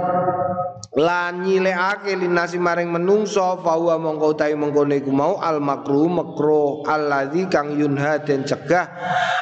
lan 0.95 1.43
nyilekake 1.43 2.15
linasi 2.15 2.56
maring 2.56 2.88
menungso 2.88 3.60
fawa 3.60 3.99
mongko 3.99 4.32
utawi 4.32 4.56
mengkono 4.56 4.95
iku 4.95 5.12
mau 5.12 5.36
al 5.43 5.60
makruh 5.60 6.08
makruh 6.08 6.88
alladzi 6.88 7.51
kang 7.51 7.75
yunha 7.75 8.23
den 8.23 8.47
cegah 8.47 8.88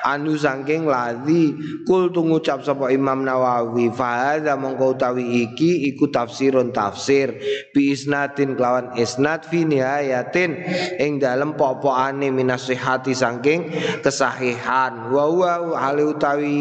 anu 0.02 0.34
saking 0.34 0.90
ladzi 0.90 1.54
kul 1.86 2.10
ngucap 2.10 2.66
sapa 2.66 2.90
Imam 2.90 3.22
Nawawi 3.22 3.94
fa 3.94 4.34
hadza 4.34 4.58
mongko 4.58 4.98
utawi 4.98 5.46
iki 5.46 5.94
iku 5.94 6.10
tafsirun 6.10 6.74
tafsir 6.74 7.38
bi 7.70 7.94
isnatin 7.94 8.58
kelawan 8.58 8.98
isnad 8.98 9.46
fi 9.46 9.62
nihayatin 9.62 10.58
ing 10.98 11.22
dalem 11.22 11.54
popokane 11.54 12.34
minasihati 12.34 13.14
saking 13.14 13.70
kesahihan 14.02 14.63
wa 15.14 15.30
wa 15.30 15.78
hale 15.78 16.02
utawi 16.02 16.56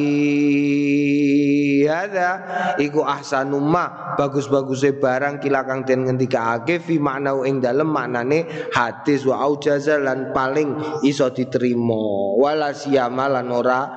hadza 1.88 2.30
iku 2.76 3.00
ahsanumma 3.08 4.14
bagus-bagus 4.20 4.82
tegese 4.82 4.98
barang 4.98 5.38
kilakang 5.38 5.86
den 5.86 6.02
ngendikake 6.10 6.82
fi 6.82 6.98
makna 6.98 7.38
ing 7.46 7.62
dalem 7.62 7.86
maknane 7.86 8.50
hadis 8.74 9.22
wa 9.22 9.38
aujaza 9.46 10.02
lan 10.02 10.34
paling 10.34 10.74
iso 11.06 11.30
diterima. 11.30 12.34
Wala 12.34 12.74
siyama 12.74 13.30
lan 13.30 13.46
ora 13.54 13.94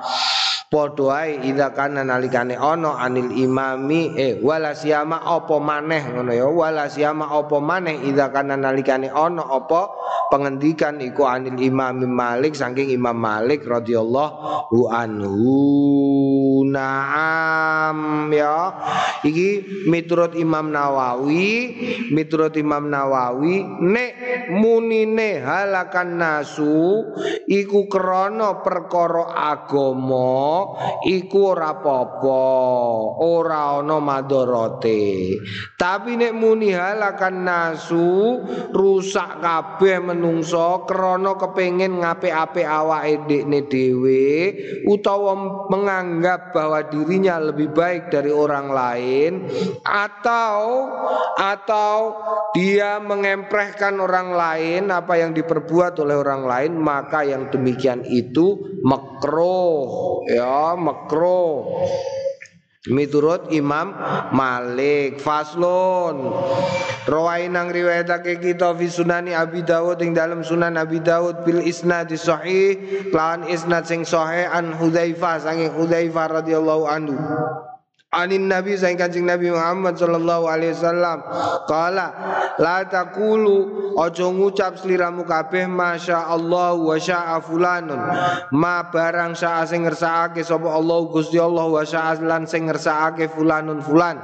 Padha 0.66 1.22
ae 1.22 1.46
idza 1.46 1.70
kana 1.70 2.02
nalikane 2.02 2.58
ana 2.58 2.98
anil 2.98 3.30
imami 3.30 4.18
eh 4.18 4.42
wala 4.42 4.74
siyama 4.74 5.22
apa 5.22 5.62
maneh 5.62 6.10
ngono 6.10 6.34
ya 6.34 6.50
wala 6.50 6.90
siyama 6.90 7.30
apa 7.30 7.62
maneh 7.62 8.02
idza 8.02 8.34
kana 8.34 8.58
nalikane 8.58 9.06
ana 9.06 9.46
apa 9.46 9.86
pengendikan 10.30 10.98
iku 10.98 11.26
anil 11.26 11.56
imami 11.58 12.06
Malik 12.06 12.58
saking 12.58 12.90
Imam 12.90 13.16
Malik 13.16 13.62
radhiyallahu 13.66 14.82
anhu 14.90 15.54
Naam 16.76 18.28
ya. 18.28 18.76
Iki 19.24 19.48
miturut 19.88 20.36
Imam 20.36 20.68
Nawawi, 20.68 21.72
miturut 22.12 22.52
Imam 22.60 22.92
Nawawi 22.92 23.64
nek 23.80 24.12
munine 24.52 25.40
halakan 25.40 26.20
nasu 26.20 27.08
iku 27.48 27.88
krana 27.88 28.60
perkara 28.60 29.32
agama 29.56 30.76
iku 31.08 31.56
ora 31.56 31.80
apa-apa, 31.80 32.44
ora 33.24 33.80
ana. 33.80 33.98
Tapi 35.80 36.10
nek 36.18 36.32
muni 36.36 36.74
halakan 36.74 37.46
nasu 37.46 38.42
rusak 38.74 39.40
kabeh 39.40 40.02
menungso 40.02 40.84
krana 40.84 41.38
kepengin 41.38 42.02
ngapik-apik 42.02 42.66
awake 42.66 43.24
dekne 43.30 43.64
dhewe 43.70 44.26
utawa 44.90 45.66
menganggap 45.70 46.52
bahwa 46.52 46.65
dirinya 46.86 47.38
lebih 47.38 47.72
baik 47.72 48.10
dari 48.10 48.30
orang 48.30 48.68
lain 48.70 49.32
atau 49.82 50.90
atau 51.36 51.96
dia 52.56 52.98
mengemprehkan 52.98 54.00
orang 54.02 54.34
lain 54.34 54.82
apa 54.90 55.20
yang 55.20 55.36
diperbuat 55.36 56.00
oleh 56.02 56.16
orang 56.16 56.42
lain 56.44 56.72
maka 56.78 57.22
yang 57.22 57.48
demikian 57.52 58.02
itu 58.06 58.78
makruh. 58.82 60.22
Ya 60.26 60.74
makruh 60.74 61.86
Miturut 62.86 63.50
Imam 63.50 63.94
Malik 64.30 65.18
Faslun. 65.18 66.30
Rawai 67.06 67.50
nang 67.50 67.70
riwayatake 67.70 68.38
kita 68.38 68.74
fi 68.78 68.86
sunani 68.90 69.34
Abi 69.34 69.62
Dawud 69.62 69.98
ing 70.02 70.14
dalam 70.14 70.42
sunan 70.42 70.78
Abi 70.78 71.02
Dawud 71.02 71.42
bil 71.46 71.62
isnad 71.62 72.10
sahih 72.14 72.78
lawan 73.10 73.46
isnad 73.50 73.86
sing 73.86 74.02
sahih 74.06 74.46
an 74.50 74.74
Hudzaifah 74.74 75.42
sange 75.42 75.70
Hudzaifah 75.70 76.42
radhiyallahu 76.42 76.84
anhu 76.86 77.14
Anin 78.16 78.48
Nabi 78.48 78.80
saing 78.80 78.96
Kanjeng 78.96 79.28
Nabi 79.28 79.52
Muhammad 79.52 80.00
sallallahu 80.00 80.48
alaihi 80.48 80.72
wasallam. 80.72 81.20
Qala 81.68 82.06
la 82.56 82.80
taqulu 82.88 83.92
aja 84.00 84.24
ngucap 84.32 84.80
sliramu 84.80 85.28
kabeh 85.28 85.68
masya 85.68 86.24
Allah 86.24 86.72
wa 86.80 86.96
syaa 86.96 87.36
fulanun. 87.44 88.00
Ma 88.56 88.88
barang 88.88 89.36
syaa 89.36 89.68
sing 89.68 89.84
ngersakake 89.84 90.40
sapa 90.40 90.64
Allah 90.64 90.98
Gusti 91.12 91.36
Allah 91.36 91.68
wa 91.68 91.84
syaa 91.84 92.16
lan 92.24 92.48
sing 92.48 92.72
ngersakake 92.72 93.28
fulanun 93.28 93.84
fulan. 93.84 94.16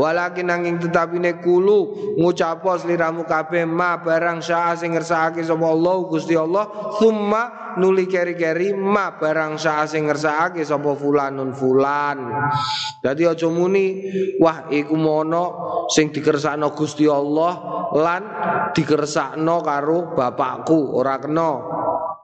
Walakin 0.00 0.48
nanging 0.48 0.80
tetapine 0.80 1.36
kulu 1.44 2.16
ngucap 2.16 2.64
sliramu 2.80 3.28
kabeh 3.28 3.68
ma 3.68 4.00
barang 4.00 4.40
syaa 4.40 4.72
sing 4.72 4.96
ngersakake 4.96 5.44
sapa 5.44 5.68
Allah 5.68 5.96
Gusti 6.08 6.32
Allah 6.32 6.96
summa 6.96 7.76
nuli 7.76 8.08
keri-keri 8.08 8.72
ma 8.72 9.12
barang 9.20 9.60
syaa 9.60 9.84
sing 9.84 10.08
ngersakake 10.08 10.64
sapa 10.64 10.96
fulanun 10.96 11.52
fulan. 11.52 12.32
Dadi 13.04 13.33
aja 13.34 13.50
muni 13.50 14.06
wah 14.38 14.70
iku 14.70 14.94
mono 14.94 15.44
sing 15.90 16.14
dikersakno 16.14 16.70
Gusti 16.72 17.04
Allah 17.10 17.52
lan 17.98 18.22
dikersakno 18.72 19.60
karo 19.60 20.14
bapakku 20.14 20.94
ora 20.94 21.18
kena. 21.18 21.50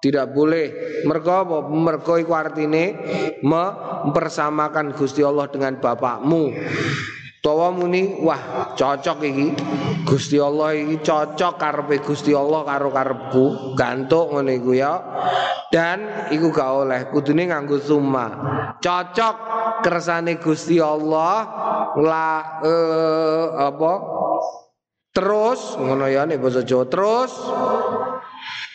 Tidak 0.01 0.33
boleh. 0.33 0.67
Mergo 1.05 1.29
apa? 1.29 1.57
Mergo 1.69 2.17
iku 2.17 2.33
artine 2.33 2.97
mempersamakan 3.45 4.97
Gusti 4.97 5.21
Allah 5.21 5.45
dengan 5.53 5.77
bapakmu 5.77 6.45
Tawa 7.41 7.73
muni 7.73 8.21
wah 8.21 8.77
cocok 8.77 9.19
iki. 9.25 9.49
Gusti 10.05 10.37
Allah 10.37 10.77
iki 10.77 11.01
cocok 11.01 11.57
karepe 11.57 12.05
Gusti 12.05 12.37
Allah 12.37 12.69
karo 12.69 12.93
karepku. 12.93 13.73
Gantuk 13.73 14.37
ngene 14.37 14.61
iku 14.61 14.77
ya. 14.77 15.01
Dan 15.73 16.29
iku 16.29 16.53
gak 16.53 16.71
oleh 16.85 17.01
kudune 17.09 17.49
nganggo 17.49 17.81
summa. 17.81 18.29
Cocok 18.77 19.35
kersane 19.81 20.37
Gusti 20.37 20.77
Allah 20.85 21.37
la 21.97 22.61
eh, 22.61 23.47
apa? 23.57 23.93
Terus 25.11 25.81
ngono 25.81 26.07
ya 26.07 26.29
nek 26.29 26.39
basa 26.39 26.61
Jawa 26.63 26.87
terus 26.87 27.33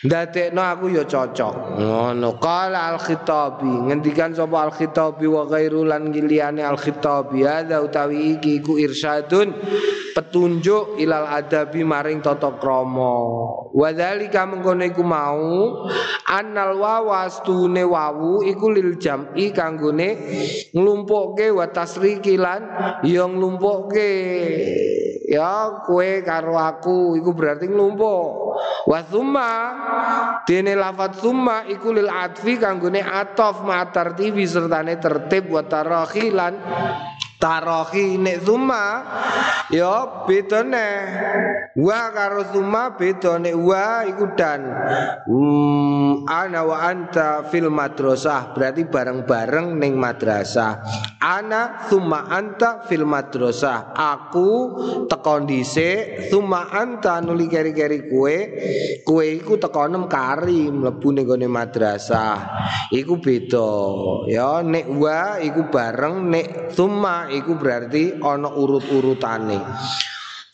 Ndadekno 0.04 0.60
aku 0.60 0.92
ya 0.92 1.08
cocok. 1.08 1.80
Ngono. 1.80 2.36
Qala 2.36 2.92
al-Khitabi, 2.92 3.88
ngendikan 3.88 4.36
sapa 4.36 4.68
al-Khitabi 4.68 5.24
wa 5.24 5.48
ghairu 5.48 5.88
lan 5.88 6.12
giliane 6.12 6.60
al-Khitabi, 6.60 7.48
ada 7.48 7.80
utawi 7.80 8.36
iki 8.36 8.60
iku 8.60 8.76
irsyadun 8.76 9.56
petunjuk 10.16 10.96
ilal 10.96 11.28
adabi 11.28 11.84
maring 11.84 12.24
tata 12.24 12.56
krama. 12.56 13.12
Wa 13.68 13.92
dzalika 13.92 14.48
mengkono 14.48 14.88
iku 14.88 15.04
mau 15.04 15.84
annal 16.24 16.80
wawastune 16.80 17.84
wawu 17.84 18.40
iku 18.48 18.72
lil 18.72 18.96
jam'i 18.96 19.52
kanggone 19.52 20.08
nglumpukke 20.72 21.52
wa 21.52 21.68
tasriki 21.68 22.40
lan 22.40 22.64
ya 23.04 23.28
nglumpukke. 23.28 24.12
Ya 25.26 25.84
kue 25.84 26.24
karo 26.24 26.56
aku 26.56 27.18
iku 27.20 27.34
berarti 27.36 27.68
nglumpuk. 27.68 28.56
Wa 28.86 29.02
tsumma 29.04 29.50
dene 30.46 30.78
lafat 30.78 31.18
tsumma 31.18 31.66
iku 31.66 31.90
lil 31.92 32.06
atfi 32.06 32.56
kanggone 32.56 33.02
atof 33.02 33.66
ma 33.66 33.84
tartibi 33.90 34.46
sertane 34.46 34.96
tertib 35.02 35.50
wa 35.50 35.66
tarakhilan 35.66 36.54
Tarohi 37.36 38.16
nek 38.16 38.48
zuma 38.48 39.04
ya 39.68 40.24
bedane 40.24 40.88
wa 41.76 42.08
karo 42.08 42.48
zuma 42.48 42.96
beda 42.96 43.36
nek 43.36 43.52
wa 43.60 44.08
iku 44.08 44.32
dan. 44.32 44.64
Hmm, 45.28 46.24
ana 46.24 46.64
wa 46.64 46.80
anta 46.88 47.44
fil 47.52 47.68
madrasah. 47.68 48.56
Berarti 48.56 48.88
bareng-bareng 48.88 49.76
ning 49.76 50.00
madrasah. 50.00 50.80
Ana 51.20 51.84
zuma 51.92 52.24
anta 52.32 52.88
fil 52.88 53.04
madrasah. 53.04 53.92
Aku 53.92 54.48
tekon 55.04 55.44
dhisik 55.44 56.32
zuma 56.32 56.72
anta 56.72 57.20
nuli 57.20 57.52
keri-keri 57.52 58.08
kue. 58.08 58.36
Kue 59.04 59.26
iku 59.36 59.60
tekonem 59.60 60.08
kari 60.08 60.72
mlebu 60.72 61.12
ning 61.12 61.28
gone 61.28 61.48
madrasah. 61.52 62.64
Iku 62.96 63.20
beda. 63.20 63.72
Ya 64.24 64.64
nek 64.64 64.88
wa 64.88 65.36
iku 65.36 65.68
bareng 65.68 66.32
nek 66.32 66.72
zuma 66.72 67.25
iku 67.30 67.58
berarti 67.58 68.18
ana 68.22 68.48
urut-urutane 68.50 69.58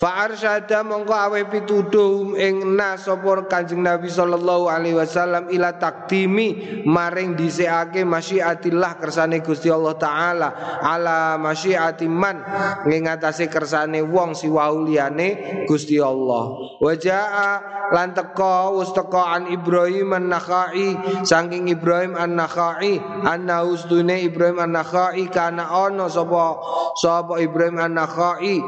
Fa 0.02 0.26
arsyada 0.26 0.82
mongko 0.82 1.14
awe 1.14 1.40
pituduh 1.46 2.34
ing 2.34 2.74
nas 2.74 3.06
sapa 3.06 3.46
Kanjeng 3.46 3.86
Nabi 3.86 4.10
sallallahu 4.10 4.66
alaihi 4.66 4.98
wasallam 4.98 5.46
ila 5.46 5.78
takdimi 5.78 6.82
maring 6.82 7.38
dhisikake 7.38 8.02
masyiatillah 8.02 8.98
kersane 8.98 9.38
Gusti 9.46 9.70
Allah 9.70 9.94
taala 9.94 10.48
ala 10.82 11.38
masyiati 11.38 12.10
man 12.10 12.42
ing 12.90 13.06
kersane 13.46 14.02
wong 14.02 14.34
siwau 14.34 14.82
liyane 14.82 15.62
Gusti 15.70 16.02
Allah. 16.02 16.50
Wa 16.82 16.98
jaa 16.98 17.62
lan 17.94 18.10
teka 18.16 18.74
wis 18.74 18.90
teka 18.90 19.38
an 19.38 19.54
Ibrahim 19.54 20.16
an-Nakhai 20.18 20.98
saking 21.22 21.70
Ibrahim 21.70 22.18
an-Nakhai 22.18 22.98
anna 23.22 23.62
ustune 23.68 24.18
Ibrahim 24.18 24.58
an-Nakhai 24.58 25.28
kana 25.30 25.68
ana 25.68 26.08
sapa 26.08 26.58
sapa 26.98 27.38
Ibrahim 27.38 27.78
an-Nakhai 27.78 28.58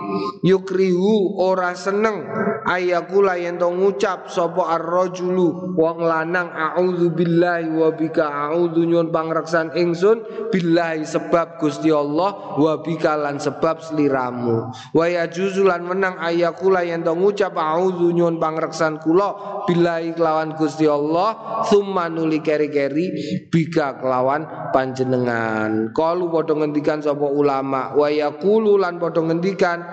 yukrihu 0.44 1.24
ora 1.41 1.73
seneng. 1.73 2.27
Ayakula 2.65 3.37
yen 3.37 3.61
to 3.61 3.69
ngucap 3.69 4.33
sapa 4.33 4.81
ar-rajulu 4.81 5.77
wong 5.77 6.01
lanang 6.01 6.49
a'udzu 6.49 7.13
billahi 7.13 7.69
wa 7.69 7.93
bika 7.93 8.25
a'udzu 8.25 8.89
pangreksan 9.13 9.77
ingsun 9.77 10.49
billahi 10.49 11.05
sebab 11.05 11.61
Gusti 11.61 11.93
Allah 11.93 12.57
wa 12.57 12.81
bika 12.81 13.21
lan 13.21 13.37
sebab 13.37 13.85
sliramu. 13.85 14.73
Wa 14.97 15.05
yajuzu 15.05 15.61
lan 15.61 15.85
menang 15.85 16.17
ayakula 16.17 16.89
yen 16.89 17.05
to 17.05 17.13
ngucap 17.13 17.53
a'udzu 17.53 18.17
nyun 18.17 18.41
pangreksan 18.41 18.97
kula 19.05 19.61
billahi 19.69 20.17
kelawan 20.17 20.57
Gusti 20.57 20.89
Allah 20.89 21.61
summa 21.69 22.09
nuli 22.09 22.41
keri-keri 22.41 23.13
bika 23.53 24.01
kelawan 24.01 24.73
panjenengan. 24.73 25.93
Kalu 25.93 26.33
padha 26.33 26.57
ngendikan 26.57 27.05
sapa 27.05 27.29
ulama 27.29 27.93
wa 27.93 28.09
yaqulu 28.09 28.81
lan 28.81 28.97
padha 28.97 29.21
ngendikan 29.21 29.85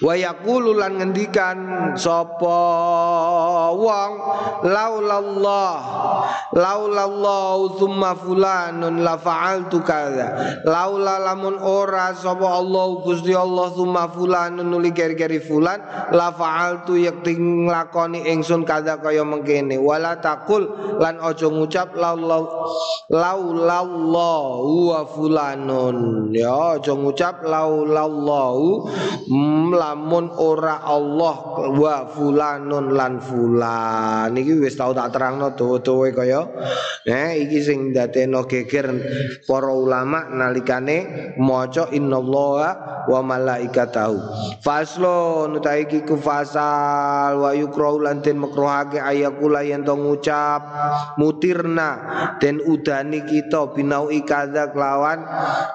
Wa 0.00 0.16
yaqulu 0.16 0.80
lan 0.80 0.96
ngendikan 0.96 1.58
sapa 1.92 2.58
wong 3.76 4.12
laulallah 4.64 5.74
laulallah 6.56 7.76
tsumma 7.76 8.16
fulanun 8.16 9.04
la 9.04 9.20
fa'altu 9.20 9.84
kadza 9.84 10.60
laula 10.64 11.20
lamun 11.20 11.60
ora 11.60 12.16
sapa 12.16 12.48
Allah 12.48 12.86
Gusti 13.04 13.36
Allah 13.36 13.68
tsumma 13.76 14.08
fulanun 14.08 14.64
nuli 14.72 14.88
keri-keri 14.88 15.36
fulan 15.36 15.84
la 16.16 16.32
fa'altu 16.32 16.96
yakti 16.96 17.36
nglakoni 17.36 18.24
ingsun 18.32 18.64
kadza 18.64 18.96
kaya 19.04 19.20
mengkene. 19.20 19.76
Wala 19.76 20.16
taqul 20.16 20.64
lan 20.96 21.20
aja 21.20 21.48
ngucap 21.52 21.92
laulallahu 23.12 24.66
wa 24.90 25.00
fulanun. 25.04 26.32
Ya 26.32 26.80
aja 26.80 26.96
ngucap 26.96 27.44
laulallahu 27.44 28.88
mm, 29.28 29.59
lamun 29.68 30.32
ora 30.40 30.80
Allah 30.80 31.36
wa 31.76 32.08
fulanun 32.08 32.96
lan 32.96 33.20
fulan. 33.20 34.32
Iki 34.32 34.64
wis 34.64 34.80
tau 34.80 34.96
tak 34.96 35.12
terangno 35.12 35.52
tuwe-tuwe 35.52 36.16
kaya 36.16 36.48
eh 37.04 37.36
iki 37.44 37.60
sing 37.60 37.92
dadekno 37.92 38.48
geger 38.48 38.88
para 39.44 39.68
ulama 39.68 40.32
nalikane 40.32 41.36
maca 41.36 41.92
innallaha 41.92 43.04
wa 43.04 43.20
malaikatahu. 43.20 44.16
Faslo 44.64 45.44
nutai 45.52 45.84
iki 45.84 46.08
ku 46.08 46.16
fasal 46.16 47.36
wa 47.40 47.50
yukrau 47.52 48.00
lan 48.00 48.24
den 48.24 48.40
makruhake 48.40 48.96
ayakula 48.96 49.60
yen 49.60 49.84
to 49.84 49.92
ngucap 49.98 50.60
mutirna 51.20 51.90
den 52.38 52.62
udani 52.64 53.24
kita 53.26 53.74
binau 53.74 54.08
ikadza 54.08 54.70
kelawan 54.70 55.24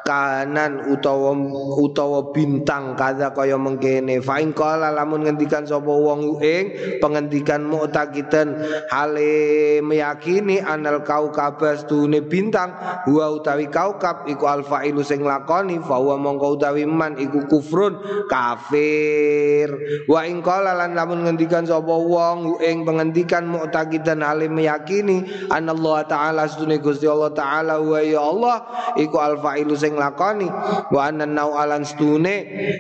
kahanan 0.08 0.90
utawa 0.94 1.36
utawa 1.82 2.32
bintang 2.32 2.94
kada 2.96 3.34
kaya 3.36 3.58
mengkene. 3.66 4.22
Fa 4.22 4.38
ing 4.38 4.54
qala 4.54 4.94
lamun 4.94 5.26
ngendikan 5.26 5.66
sapa 5.66 5.90
wong 5.90 6.38
ing 6.46 7.00
pengendikan 7.02 7.66
mu'taqidan 7.66 8.62
hale 8.94 9.82
meyakini 9.82 10.62
anal 10.62 11.02
kaukabas 11.02 11.90
tune 11.90 12.22
bintang 12.22 12.78
wa 13.10 13.26
utawi 13.34 13.66
kaukab 13.74 14.30
iku 14.30 14.46
alfailu 14.46 15.02
sing 15.02 15.26
lakoni 15.26 15.82
fa 15.82 15.98
wa 15.98 16.14
mongko 16.22 16.62
utawi 16.62 16.86
man 16.86 17.18
iku 17.18 17.50
kufrun 17.50 17.98
kafir. 18.30 19.74
Wa 20.06 20.30
ing 20.30 20.46
qala 20.46 20.78
lan 20.78 20.94
lamun 20.94 21.26
ngendikan 21.26 21.66
sapa 21.66 21.90
wong 21.90 22.62
ing 22.62 22.86
pengendikan 22.86 23.50
mu'taqidan 23.50 24.22
hale 24.22 24.46
meyakini 24.46 25.50
anallahu 25.50 26.06
taala 26.06 26.46
sedune 26.46 26.78
Gusti 26.78 27.10
Allah 27.10 27.34
taala 27.34 27.82
wa 27.82 28.00
ya 28.04 28.22
Allah 28.22 28.58
iku 29.00 29.18
alfailu 29.18 29.74
sing 29.74 29.98
lakoni 29.98 30.48
wa 30.92 31.02
anan 31.08 31.34
nau 31.34 31.56
alan 31.56 31.82
stune 31.88 32.36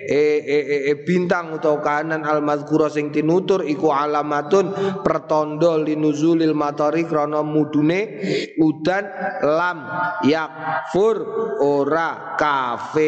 e, 0.05 0.19
e, 0.43 0.57
e, 0.61 0.74
e 0.75 0.93
bintang 1.05 1.55
utawa 1.55 1.79
kanan 1.79 2.27
al 2.27 2.43
mazkura 2.43 2.91
sing 2.91 3.11
tinutur 3.13 3.63
iku 3.63 3.91
alamatun 3.91 4.71
pertondo 4.99 5.79
linuzulil 5.79 6.51
matori 6.51 7.07
krana 7.07 7.39
mudune 7.39 8.19
udan 8.59 9.03
lam 9.43 9.77
yakfur 10.27 11.15
ora 11.63 12.35
kafir. 12.35 13.05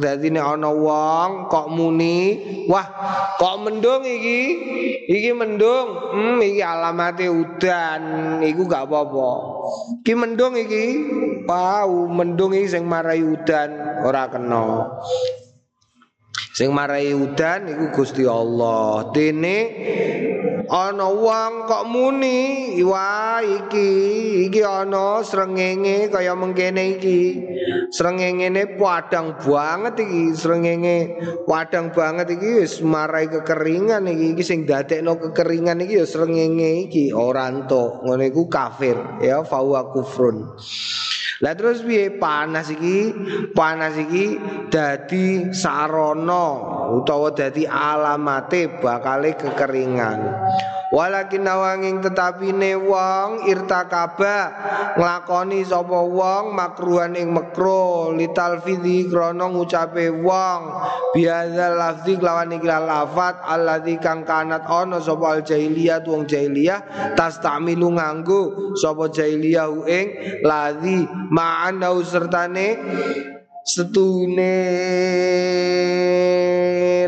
Dadi 0.00 0.28
nek 0.32 0.46
ana 0.56 0.70
wong 0.72 1.50
kok 1.52 1.68
muni 1.68 2.40
wah 2.68 2.86
kok 3.36 3.56
mendung 3.60 4.04
iki? 4.06 4.40
Iki 5.10 5.30
mendung 5.34 6.14
hmm 6.14 6.40
iki 6.40 6.62
alamate 6.62 7.26
udan 7.28 8.40
iku 8.40 8.64
gak 8.64 8.86
apa-apa 8.88 9.59
iki 10.00 10.14
mendung 10.14 10.54
iki? 10.56 10.84
Pau 11.44 12.06
mendung 12.10 12.54
iki 12.54 12.70
sing 12.70 12.86
marai 12.86 13.22
udan 13.22 13.70
ora 14.04 14.30
kena 14.30 14.90
sing 16.60 16.76
marai 16.76 17.16
udan 17.16 17.72
iku 17.72 17.88
Gusti 17.88 18.28
Allah. 18.28 19.08
Dene 19.16 19.58
ana 20.68 21.08
wong 21.08 21.64
kok 21.64 21.88
muni? 21.88 22.76
Wah 22.84 23.40
iki 23.40 23.88
iki 24.44 24.60
ana 24.60 25.24
srengenge 25.24 26.12
kaya 26.12 26.36
mengkene 26.36 27.00
iki. 27.00 27.48
Srengengene 27.88 28.76
padang 28.76 29.40
banget 29.40 30.04
iki 30.04 30.36
srengenge 30.36 31.16
padang 31.48 31.96
banget 31.96 32.36
iki 32.36 32.60
wis 32.60 32.84
marai 32.84 33.32
kekeringan 33.32 34.04
iki. 34.04 34.36
Iki 34.36 34.42
sing 34.44 34.68
dadekno 34.68 35.16
kekeringan 35.16 35.80
iki 35.80 35.96
ya 35.96 36.04
srengenge 36.04 36.92
iki. 36.92 37.08
Ora 37.16 37.48
entuk 37.48 38.04
ngono 38.04 38.20
iku 38.20 38.52
kafir. 38.52 39.00
Ya 39.24 39.40
fa 39.48 39.64
kufrun 39.64 40.60
lah 41.40 41.56
terus 41.56 41.80
piye 41.80 42.20
panas 42.20 42.68
iki? 42.68 43.16
Panas 43.56 43.96
iki 43.96 44.36
dadi 44.68 45.48
sarana 45.56 46.46
utawa 46.92 47.32
dadi 47.32 47.64
alamate 47.64 48.68
bakale 48.80 49.32
kekeringan. 49.40 50.20
Walakin 50.90 51.46
nawanging 51.46 52.02
tetapi 52.02 52.50
ne 52.50 52.74
wong 52.74 53.46
irtakaba 53.46 54.50
nglakoni 54.98 55.62
sapa 55.62 56.02
wong 56.02 56.50
makruhan 56.50 57.14
ing 57.14 57.30
makro 57.30 58.10
litalfidhi 58.10 59.06
krana 59.06 59.46
ngucape 59.46 60.10
wong. 60.10 60.60
Biadzal 61.14 61.78
lafzi 61.78 62.18
lawan 62.18 62.58
iki 62.58 62.66
lafat 62.66 63.38
alladzi 63.38 64.02
kang 64.02 64.26
kanat 64.26 64.66
ana 64.66 64.98
sapa 64.98 65.38
al 65.38 65.40
jahiliyah 65.46 66.02
wong 66.02 66.26
jahiliyah 66.26 67.14
tastamilu 67.14 67.94
nganggo 67.94 68.74
sapa 68.74 69.06
jahiliyah 69.14 69.70
ing 69.86 70.06
ladzi 70.42 71.06
ma'anau 71.30 72.02
sertane 72.02 72.68
setune 73.76 74.56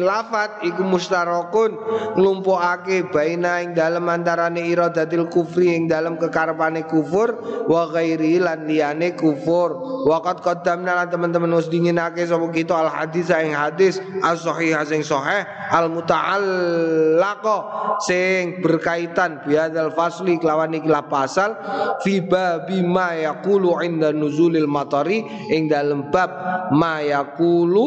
lafat 0.03 0.63
iku 0.67 0.83
mustarakun 0.87 1.79
nglumpukake 2.19 3.09
baina 3.11 3.63
ing 3.63 3.73
dalem 3.73 4.07
antarane 4.11 4.63
iradatil 4.67 5.27
kufri 5.31 5.75
ing 5.75 5.87
dalem 5.89 6.19
kekarepane 6.19 6.85
kufur 6.87 7.35
wa 7.67 7.89
ghairi 7.91 8.43
lan 8.43 8.67
liyane 8.69 9.15
kufur. 9.17 10.03
Waqat 10.03 10.43
qaddamna 10.43 10.99
lan 10.99 11.09
teman-teman 11.09 11.55
wis 11.55 11.71
dinginake 11.71 12.27
sapa 12.27 12.51
kita 12.51 12.75
al 12.75 12.91
hadis 12.91 13.31
ing 13.31 13.55
hadis 13.55 14.03
as 14.27 14.43
sahih 14.43 14.75
sing 14.87 15.07
sahih 15.07 15.47
al 15.71 15.87
muta'allaqa 15.89 17.57
sing 18.03 18.61
berkaitan 18.61 19.41
biadzal 19.47 19.95
fasli 19.95 20.37
kelawan 20.43 20.75
iki 20.75 20.91
pasal 21.07 21.55
fi 22.03 22.19
babi 22.19 22.83
ma 22.83 23.15
yaqulu 23.15 23.79
inda 23.81 24.11
nuzulil 24.11 24.67
matari 24.67 25.23
ing 25.55 25.71
dalem 25.71 26.11
bab 26.11 26.31
mayakulu 26.73 27.85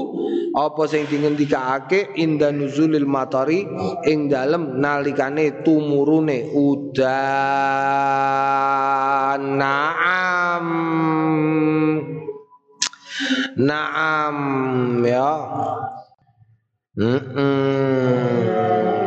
apa 0.56 0.88
sing 0.88 1.04
dingendikake 1.12 2.16
inda 2.16 2.52
nuzulil 2.52 3.04
matari 3.04 3.68
ing 4.08 4.32
dalem 4.32 4.80
nalikane 4.80 5.64
tumurune 5.64 6.52
udan. 6.56 7.02
Naam. 9.60 10.68
Naam 13.56 14.38
ya. 15.08 15.32
Mm 16.96 17.20
-mm. 17.20 19.05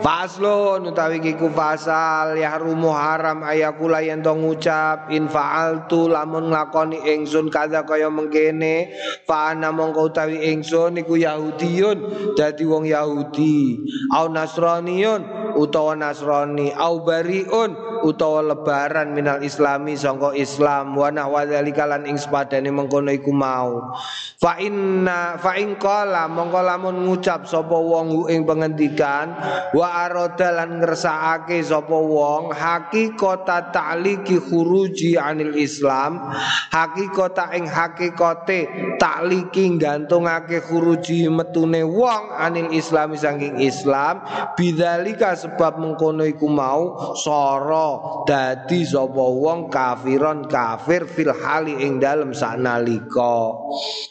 Faslun 0.00 0.88
utawi 0.88 1.20
kiku 1.20 1.52
fasal 1.52 2.32
yahrumu 2.32 2.88
haram 2.88 3.44
ayakula 3.44 4.00
yen 4.00 4.24
to 4.24 4.32
ngucap 4.32 5.12
in 5.12 5.28
fa'altu 5.28 6.08
lamun 6.08 6.48
nglakoni 6.48 7.04
ingsun 7.04 7.52
kada 7.52 7.84
kaya 7.84 8.08
mengkene 8.08 8.88
fa 9.28 9.52
ana 9.52 9.68
mongko 9.68 10.08
utawi 10.08 10.56
ingsun 10.56 10.96
iku 11.04 11.20
yahudiyun 11.20 12.32
dadi 12.32 12.64
wong 12.64 12.88
yahudi. 12.88 13.84
Au 14.16 14.32
nasraniyun 14.32 15.52
utawa 15.60 15.92
nasrani. 15.92 16.72
Au 16.72 17.04
bariun 17.04 17.89
utawa 18.02 18.44
lebaran 18.44 19.12
minal 19.12 19.40
islami 19.44 19.96
sangka 19.96 20.32
islam. 20.36 20.96
Wa 20.96 21.12
nahwa 21.12 21.44
lan 21.44 22.06
ing 22.06 22.16
sepadane 22.16 22.68
mengkono 22.68 23.12
iku 23.12 23.32
mau. 23.34 23.94
Fa 24.40 24.56
inna 24.56 25.36
fa 25.36 25.52
in 25.60 25.76
qala 25.76 26.24
mongko 26.24 26.60
lamun 26.64 27.04
ngucap 27.04 27.44
sapa 27.44 27.76
wong 27.76 28.30
ing 28.32 28.48
pengendikan 28.48 29.36
wa 29.76 30.08
aroda 30.08 30.48
lan 30.48 30.80
ngersakake 30.80 31.60
sapa 31.60 31.92
wong 31.92 32.48
hakikata 32.48 33.68
ta'liki 33.68 34.40
khuruji 34.40 35.20
anil 35.20 35.52
Islam 35.52 36.32
hakikata 36.72 37.52
ing 37.52 37.68
hakikate 37.68 38.68
takliki 38.96 39.76
gantungake 39.76 40.64
khuruji 40.64 41.28
metune 41.28 41.84
wong 41.84 42.32
anil 42.32 42.72
Islam 42.72 43.12
saking 43.12 43.60
Islam 43.60 44.24
bidzalika 44.56 45.36
sebab 45.36 45.76
mengkono 45.76 46.24
iku 46.24 46.48
mau 46.48 47.12
soro 47.18 47.89
dadi 48.26 48.82
sapa 48.84 49.24
wong 49.24 49.70
kafiron 49.72 50.46
kafir 50.46 51.06
fil 51.06 51.32
hali 51.32 51.80
ing 51.82 52.02
dalem 52.02 52.34
sanalika 52.34 53.54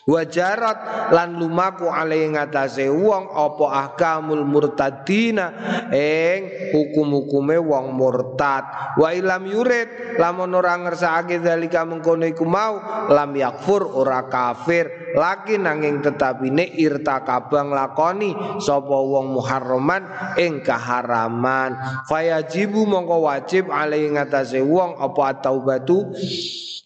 wajarat 0.09 1.09
lan 1.13 1.37
lumaku 1.37 1.89
ale 1.89 2.25
ngatasé 2.29 2.89
wong 2.89 3.29
apa 3.33 3.65
ahkamul 3.85 4.45
murtadina 4.45 5.53
ing 5.93 6.71
hukum-hukume 6.73 7.57
wong 7.61 7.93
murtad. 7.93 8.95
Wa 8.97 9.13
ilam 9.13 9.45
yurid 9.45 10.19
lamun 10.19 10.53
ora 10.53 10.77
ngersakake 10.77 11.41
zalika 11.41 11.85
mengkono 11.85 12.25
iku 12.27 12.45
mau 12.45 13.07
lam 13.09 13.31
yakfur 13.35 13.85
ora 13.85 14.25
kafir 14.27 15.08
laki 15.15 15.57
nanging 15.57 16.01
tetapine 16.03 16.67
irtakabang 16.77 17.71
lakoni 17.73 18.33
sapa 18.61 18.97
wong 18.97 19.33
muharraman 19.33 20.03
ing 20.37 20.61
kaharaman. 20.61 21.77
Fayajibu 22.05 22.85
mongko 22.85 23.25
wajib 23.29 23.69
alai 23.73 24.09
ngatasé 24.09 24.61
wong 24.65 24.97
apa 24.99 25.39
taubatu 25.39 26.09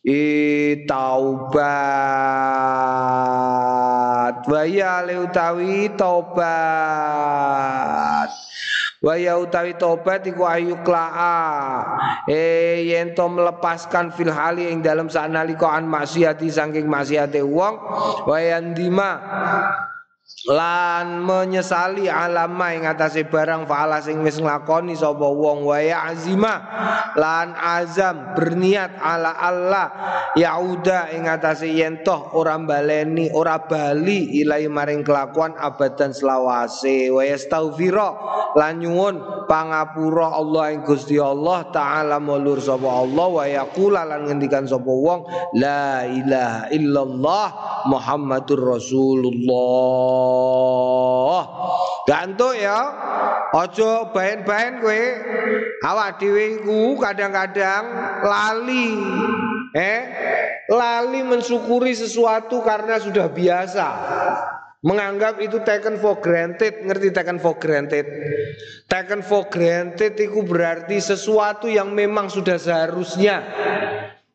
I 0.04 0.84
taubat 0.84 1.64
wa 4.44 4.64
ya 4.68 5.00
utawi 5.08 5.88
taubat 5.96 6.44
wa 9.04 9.20
ya 9.20 9.36
utawi 9.36 9.76
tobat 9.76 10.24
iku 10.24 10.48
ayuklaa 10.48 11.84
eh 12.32 12.88
yen 12.88 13.12
to 13.12 13.28
melepaskan 13.28 14.16
fil 14.16 14.32
hali 14.32 14.72
ing 14.72 14.80
dalam 14.80 15.12
sanalika 15.12 15.68
an 15.76 15.84
maksiati 15.92 16.48
saking 16.48 16.88
maksiate 16.88 17.44
wong 17.44 17.76
wa 18.24 18.38
yandima 18.40 19.10
lan 20.44 21.24
menyesali 21.24 22.12
alama 22.12 22.76
ing 22.76 22.84
atase 22.84 23.24
barang 23.24 23.64
faala 23.64 24.04
sing 24.04 24.20
wis 24.28 24.44
nglakoni 24.44 24.92
sapa 24.92 25.24
wong 25.24 25.64
wa 25.64 25.80
azima 25.80 26.60
lan 27.16 27.56
azam 27.56 28.36
berniat 28.36 29.00
ala 29.00 29.40
Allah 29.40 29.88
yauda 30.36 31.16
ing 31.16 31.32
atase 31.32 31.72
yen 31.72 32.04
toh 32.04 32.36
ora 32.36 32.60
baleni 32.60 33.32
ora 33.32 33.64
bali 33.64 34.36
ilai 34.44 34.68
maring 34.68 35.08
kelakuan 35.08 35.56
abadan 35.56 36.12
selawase. 36.12 37.08
Wa 37.08 37.24
yastaghfira 37.24 38.10
lan 38.60 38.84
nyuwun 38.84 39.48
pangapura 39.48 40.36
Allah 40.36 40.76
ing 40.76 40.84
Gusti 40.84 41.16
Allah 41.24 41.72
taala 41.72 42.20
mulur 42.20 42.60
sapa 42.60 42.90
Allah 42.92 43.28
wa 43.32 43.46
yaqula 43.48 44.04
lan 44.04 44.28
ngendikan 44.28 44.68
sapa 44.68 44.92
wong 44.92 45.24
la 45.56 46.04
ilaha 46.04 46.68
illallah 46.68 47.48
Muhammadur 47.88 48.80
Rasulullah 48.80 50.33
Allah. 50.34 51.44
Gantuk 52.10 52.54
ya. 52.58 52.80
Ojo 53.54 54.10
bahan-bahan 54.12 54.82
kowe. 54.82 55.04
Awak 55.86 56.10
dhewe 56.18 56.62
iku 56.62 56.98
kadang-kadang 56.98 57.84
lali. 58.26 58.98
Eh, 59.74 60.02
lali 60.70 61.22
mensyukuri 61.22 61.94
sesuatu 61.94 62.66
karena 62.66 62.98
sudah 62.98 63.30
biasa. 63.30 63.88
Menganggap 64.84 65.40
itu 65.40 65.64
taken 65.64 65.96
for 65.96 66.20
granted, 66.20 66.84
ngerti 66.84 67.16
taken 67.16 67.40
for 67.40 67.56
granted? 67.56 68.04
Taken 68.92 69.24
for 69.24 69.48
granted 69.48 70.20
itu 70.20 70.44
berarti 70.44 71.00
sesuatu 71.00 71.72
yang 71.72 71.96
memang 71.96 72.28
sudah 72.28 72.60
seharusnya 72.60 73.48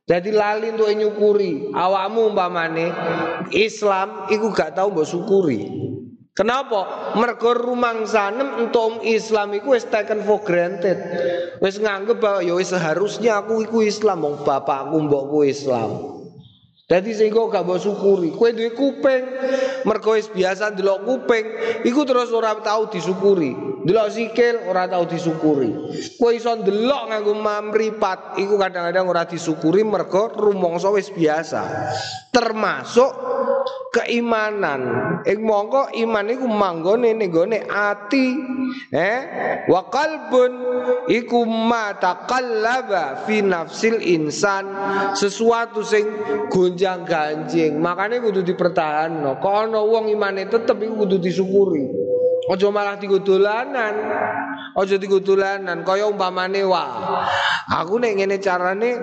jadi 0.09 0.33
lali 0.33 0.73
untuk 0.73 0.89
nyukuri. 0.89 1.69
Awakmu 1.77 2.33
umpamane 2.33 2.89
Islam 3.53 4.25
iku 4.33 4.49
gak 4.57 4.73
tahu 4.73 4.89
mbok 4.97 5.05
syukuri. 5.05 5.69
Kenapa? 6.39 7.11
Mergo 7.19 7.51
rumangsanem 7.51 8.63
untuk 8.63 9.03
Islam 9.03 9.59
iku 9.59 9.75
wis 9.75 9.91
taken 9.91 10.23
for 10.23 10.39
granted. 10.47 10.95
Wis 11.59 11.83
nganggep 11.83 12.23
bahwa 12.23 12.47
ya 12.47 12.55
seharusnya 12.63 13.43
aku 13.43 13.67
iku 13.67 13.83
Islam 13.83 14.23
wong 14.23 14.47
bapakku 14.47 15.03
mbokku 15.03 15.43
Islam. 15.43 16.18
Jadi 16.89 17.13
sehingga 17.13 17.45
gak 17.53 17.69
mau 17.69 17.77
syukuri. 17.77 18.33
Kue 18.33 18.57
duwe 18.57 18.73
kuping, 18.73 19.23
mergo 19.85 20.17
biasa 20.17 20.73
ndelok 20.73 21.05
kuping, 21.05 21.45
iku 21.85 22.01
terus 22.09 22.33
ora 22.33 22.57
tahu 22.65 22.89
disyukuri. 22.89 23.53
Delok 23.85 24.09
sikil 24.09 24.65
ora 24.65 24.89
tahu 24.89 25.05
disyukuri. 25.05 25.69
Kue 26.17 26.41
iso 26.41 26.49
ndelok 26.57 27.13
nganggo 27.13 27.37
mamripat, 27.37 28.41
iku 28.41 28.57
kadang-kadang 28.57 29.05
ora 29.05 29.29
disyukuri 29.29 29.85
mergo 29.85 30.33
rumangsa 30.33 30.89
wis 30.89 31.13
biasa. 31.13 31.93
Termasuk 32.33 33.13
keimanan. 33.93 34.81
Ing 35.25 35.45
mongko 35.45 35.93
iman 35.93 36.27
iku 36.31 36.47
manggone 36.49 37.13
ning 37.17 37.33
ati. 37.69 38.29
Eh, 38.93 39.21
wa 39.69 39.89
qalbun 39.89 40.53
iku 41.09 41.45
ma 41.49 41.97
taqallaba 41.97 43.25
fi 43.25 43.41
nafsil 43.41 44.01
insan. 44.05 44.69
Sesuatu 45.17 45.81
sing 45.81 46.05
gonjang 46.79 47.03
ganjing. 47.03 47.83
Makanya 47.83 48.23
kudu 48.23 48.47
dipertahan. 48.47 49.11
No. 49.11 49.43
Kok 49.43 49.55
ana 49.67 49.83
wong 49.83 50.15
imane 50.15 50.47
tetep 50.47 50.79
iku 50.79 51.03
kudu 51.03 51.19
disyukuri. 51.19 51.91
Ojo 52.47 52.71
malah 52.71 52.95
tigo. 53.03 53.19
Ojo 54.79 54.95
tigo 54.95 55.19
dolanan 55.19 55.83
kaya 55.83 56.07
umpamane 56.07 56.63
wah. 56.63 57.27
Aku 57.83 57.99
nek 57.99 58.15
ngene 58.15 58.39
carane 58.39 58.95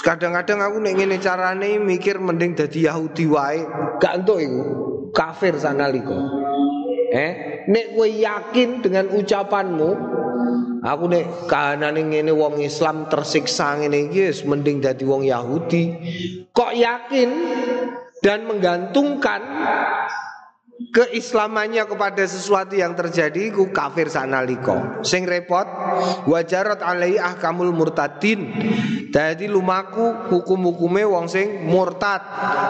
kadang-kadang 0.00 0.64
aku 0.64 0.80
nek 0.80 0.94
ngene 0.96 1.16
carane 1.20 1.76
mikir 1.76 2.16
mending 2.16 2.56
dadi 2.56 2.88
Yahudi 2.88 3.28
wae. 3.28 3.60
Gak 4.00 4.24
entuk 4.24 4.40
iku. 4.40 4.62
Kafir 5.12 5.60
sanalika. 5.60 6.16
Eh, 7.14 7.32
nek 7.70 7.94
kowe 7.94 8.08
yakin 8.10 8.82
dengan 8.82 9.06
ucapanmu, 9.14 9.90
Aku 10.84 11.08
nek 11.08 11.48
kahanane 11.48 12.12
ngene 12.12 12.28
wong 12.36 12.60
Islam 12.60 13.08
tersiksa 13.08 13.80
ngene 13.80 14.12
iki 14.12 14.28
wis 14.28 14.44
mending 14.44 14.84
dadi 14.84 15.08
wong 15.08 15.24
Yahudi. 15.24 15.96
Kok 16.52 16.72
yakin 16.76 17.30
dan 18.20 18.44
menggantungkan 18.44 19.40
keislamannya 20.92 21.88
kepada 21.88 22.20
sesuatu 22.28 22.76
yang 22.76 22.92
terjadi 22.92 23.48
ku 23.54 23.72
kafir 23.72 24.12
sanaliko 24.12 25.00
sing 25.06 25.24
repot 25.24 25.64
wajarat 26.28 26.84
alai 26.84 27.16
ahkamul 27.16 27.72
murtadin. 27.72 28.52
Dadi 29.08 29.48
lumaku 29.48 30.28
hukum-hukume 30.36 31.08
wong 31.08 31.32
sing 31.32 31.64
murtad. 31.64 32.20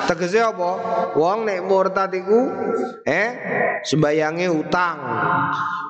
Tegese 0.06 0.38
apa? 0.38 0.70
Wong 1.18 1.50
nek 1.50 1.66
murtad 1.66 2.14
iku 2.14 2.46
eh 3.02 3.28
sembayange 3.82 4.46
utang 4.54 4.96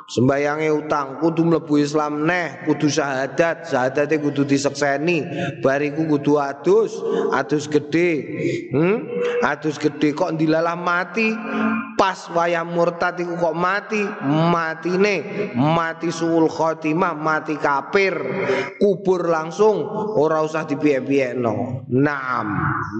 sembayange 0.07 0.69
utang 0.71 1.19
kudu 1.21 1.45
mlebu 1.49 1.81
Islam 1.81 2.29
neh. 2.29 2.65
Kudu 2.69 2.89
syahadat. 2.89 3.69
Syahadate 3.69 4.21
kudu 4.21 4.45
disekseni. 4.45 5.25
Bariku 5.65 6.05
kudu 6.07 6.41
adus. 6.41 6.97
Adus 7.33 7.69
gede. 7.69 8.11
Hmm? 8.71 9.09
adus 9.45 9.77
gede. 9.81 10.13
Kok 10.13 10.37
dilalah 10.37 10.77
mati? 10.77 11.33
Pas 11.95 12.27
wayah 12.33 12.67
murtad 12.67 13.21
iku 13.21 13.37
kok 13.39 13.57
mati? 13.57 14.03
Matine. 14.29 15.51
Mati 15.57 16.13
suul 16.13 16.49
khotimah. 16.49 17.17
Mati 17.17 17.57
kafir. 17.57 18.15
Kubur 18.81 19.29
langsung. 19.29 19.85
Ora 20.15 20.45
usah 20.45 20.69
dipiye-piyekno 20.69 21.87
naam. 21.91 22.47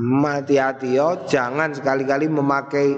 Mati 0.01 0.57
hati 0.57 0.97
yo. 0.97 1.27
Jangan 1.29 1.77
sekali-kali 1.77 2.27
memakai 2.31 2.89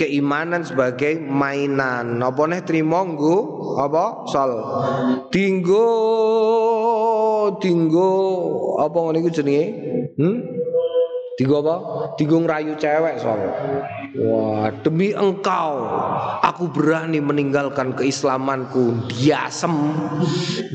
keimanan 0.00 0.64
sebagai 0.64 1.20
mainan. 1.20 2.16
Apa 2.24 2.48
nih 2.48 2.64
trimo 2.64 3.04
nggo 3.04 3.36
apa 3.76 4.24
sol. 4.32 4.50
Dinggo 5.28 5.86
dinggo 7.60 8.10
apa 8.80 8.96
ngene 8.96 9.18
iku 9.20 9.30
jenenge? 9.30 9.64
Hmm? 10.16 10.36
Tiga 11.40 11.64
apa? 11.64 11.76
Tiga 12.20 12.36
ngerayu 12.36 12.76
cewek 12.76 13.16
soal. 13.16 13.40
Wah, 14.20 14.68
demi 14.84 15.16
engkau 15.16 15.88
aku 16.44 16.68
berani 16.68 17.16
meninggalkan 17.16 17.96
keislamanku. 17.96 19.08
Diasem. 19.08 19.72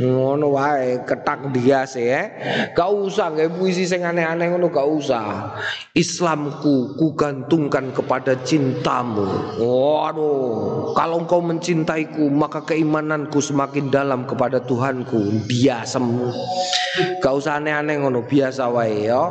Ngono 0.02 0.58
wae, 0.58 1.06
ketak 1.06 1.54
dias 1.54 1.94
ya. 1.94 2.34
Gak 2.74 2.90
usah 2.90 3.38
kayak 3.38 3.54
puisi 3.54 3.86
sing 3.86 4.02
aneh-aneh 4.02 4.58
ngono 4.58 4.74
gak 4.74 4.90
usah. 4.90 5.54
Islamku 5.94 6.98
ku 6.98 7.14
gantungkan 7.14 7.94
kepada 7.94 8.34
cintamu. 8.42 9.30
Waduh, 9.62 10.98
kalau 10.98 11.22
engkau 11.22 11.46
mencintaiku 11.46 12.26
maka 12.34 12.66
keimananku 12.66 13.38
semakin 13.38 13.94
dalam 13.94 14.26
kepada 14.26 14.66
Tuhanku. 14.66 15.46
Diasem. 15.46 16.26
Gak 17.22 17.34
usah 17.38 17.62
aneh-aneh 17.62 18.02
ngono, 18.02 18.26
biasa 18.26 18.66
wae 18.74 19.14
ya. 19.14 19.30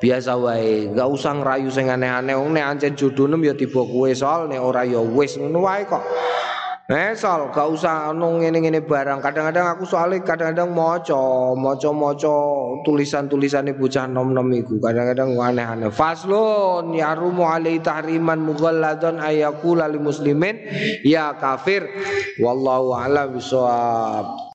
Biasa 0.00 0.34
wae 0.40 0.63
wae, 0.64 0.88
gak 0.96 1.08
usah 1.12 1.32
ngerayu 1.36 1.68
sing 1.68 1.92
aneh-aneh 1.92 2.34
wong 2.34 2.56
nek 2.56 2.64
ancen 2.76 2.96
jodone 2.96 3.36
ya 3.44 3.52
tiba 3.52 3.84
kowe 3.84 4.08
soal 4.16 4.48
nek 4.48 4.60
ora 4.60 4.82
ya 4.88 5.00
wis 5.00 5.36
ngono 5.36 5.60
wae 5.60 5.84
kok. 5.84 6.00
Eh 6.84 7.16
soal 7.16 7.48
gak 7.48 7.64
usah 7.64 8.12
ono 8.12 8.40
ngene-ngene 8.40 8.84
barang. 8.84 9.24
Kadang-kadang 9.24 9.72
aku 9.72 9.88
soalnya 9.88 10.20
kadang-kadang 10.20 10.68
maca, 10.68 11.56
maca-maca 11.56 12.36
tulisan-tulisane 12.84 13.72
bocah 13.72 14.04
nom-nom 14.04 14.52
iku. 14.52 14.76
Kadang-kadang 14.76 15.32
aneh-aneh. 15.32 15.88
Faslun 15.88 16.92
yarumu 16.92 17.48
alai 17.48 17.80
tahriman 17.80 18.36
mughalladun 18.36 19.16
ayakula 19.16 19.88
lil 19.88 20.04
muslimin 20.04 20.60
ya 21.00 21.32
kafir. 21.40 21.88
Wallahu 22.36 22.92
a'lam 22.92 23.32
bishawab. 23.32 24.52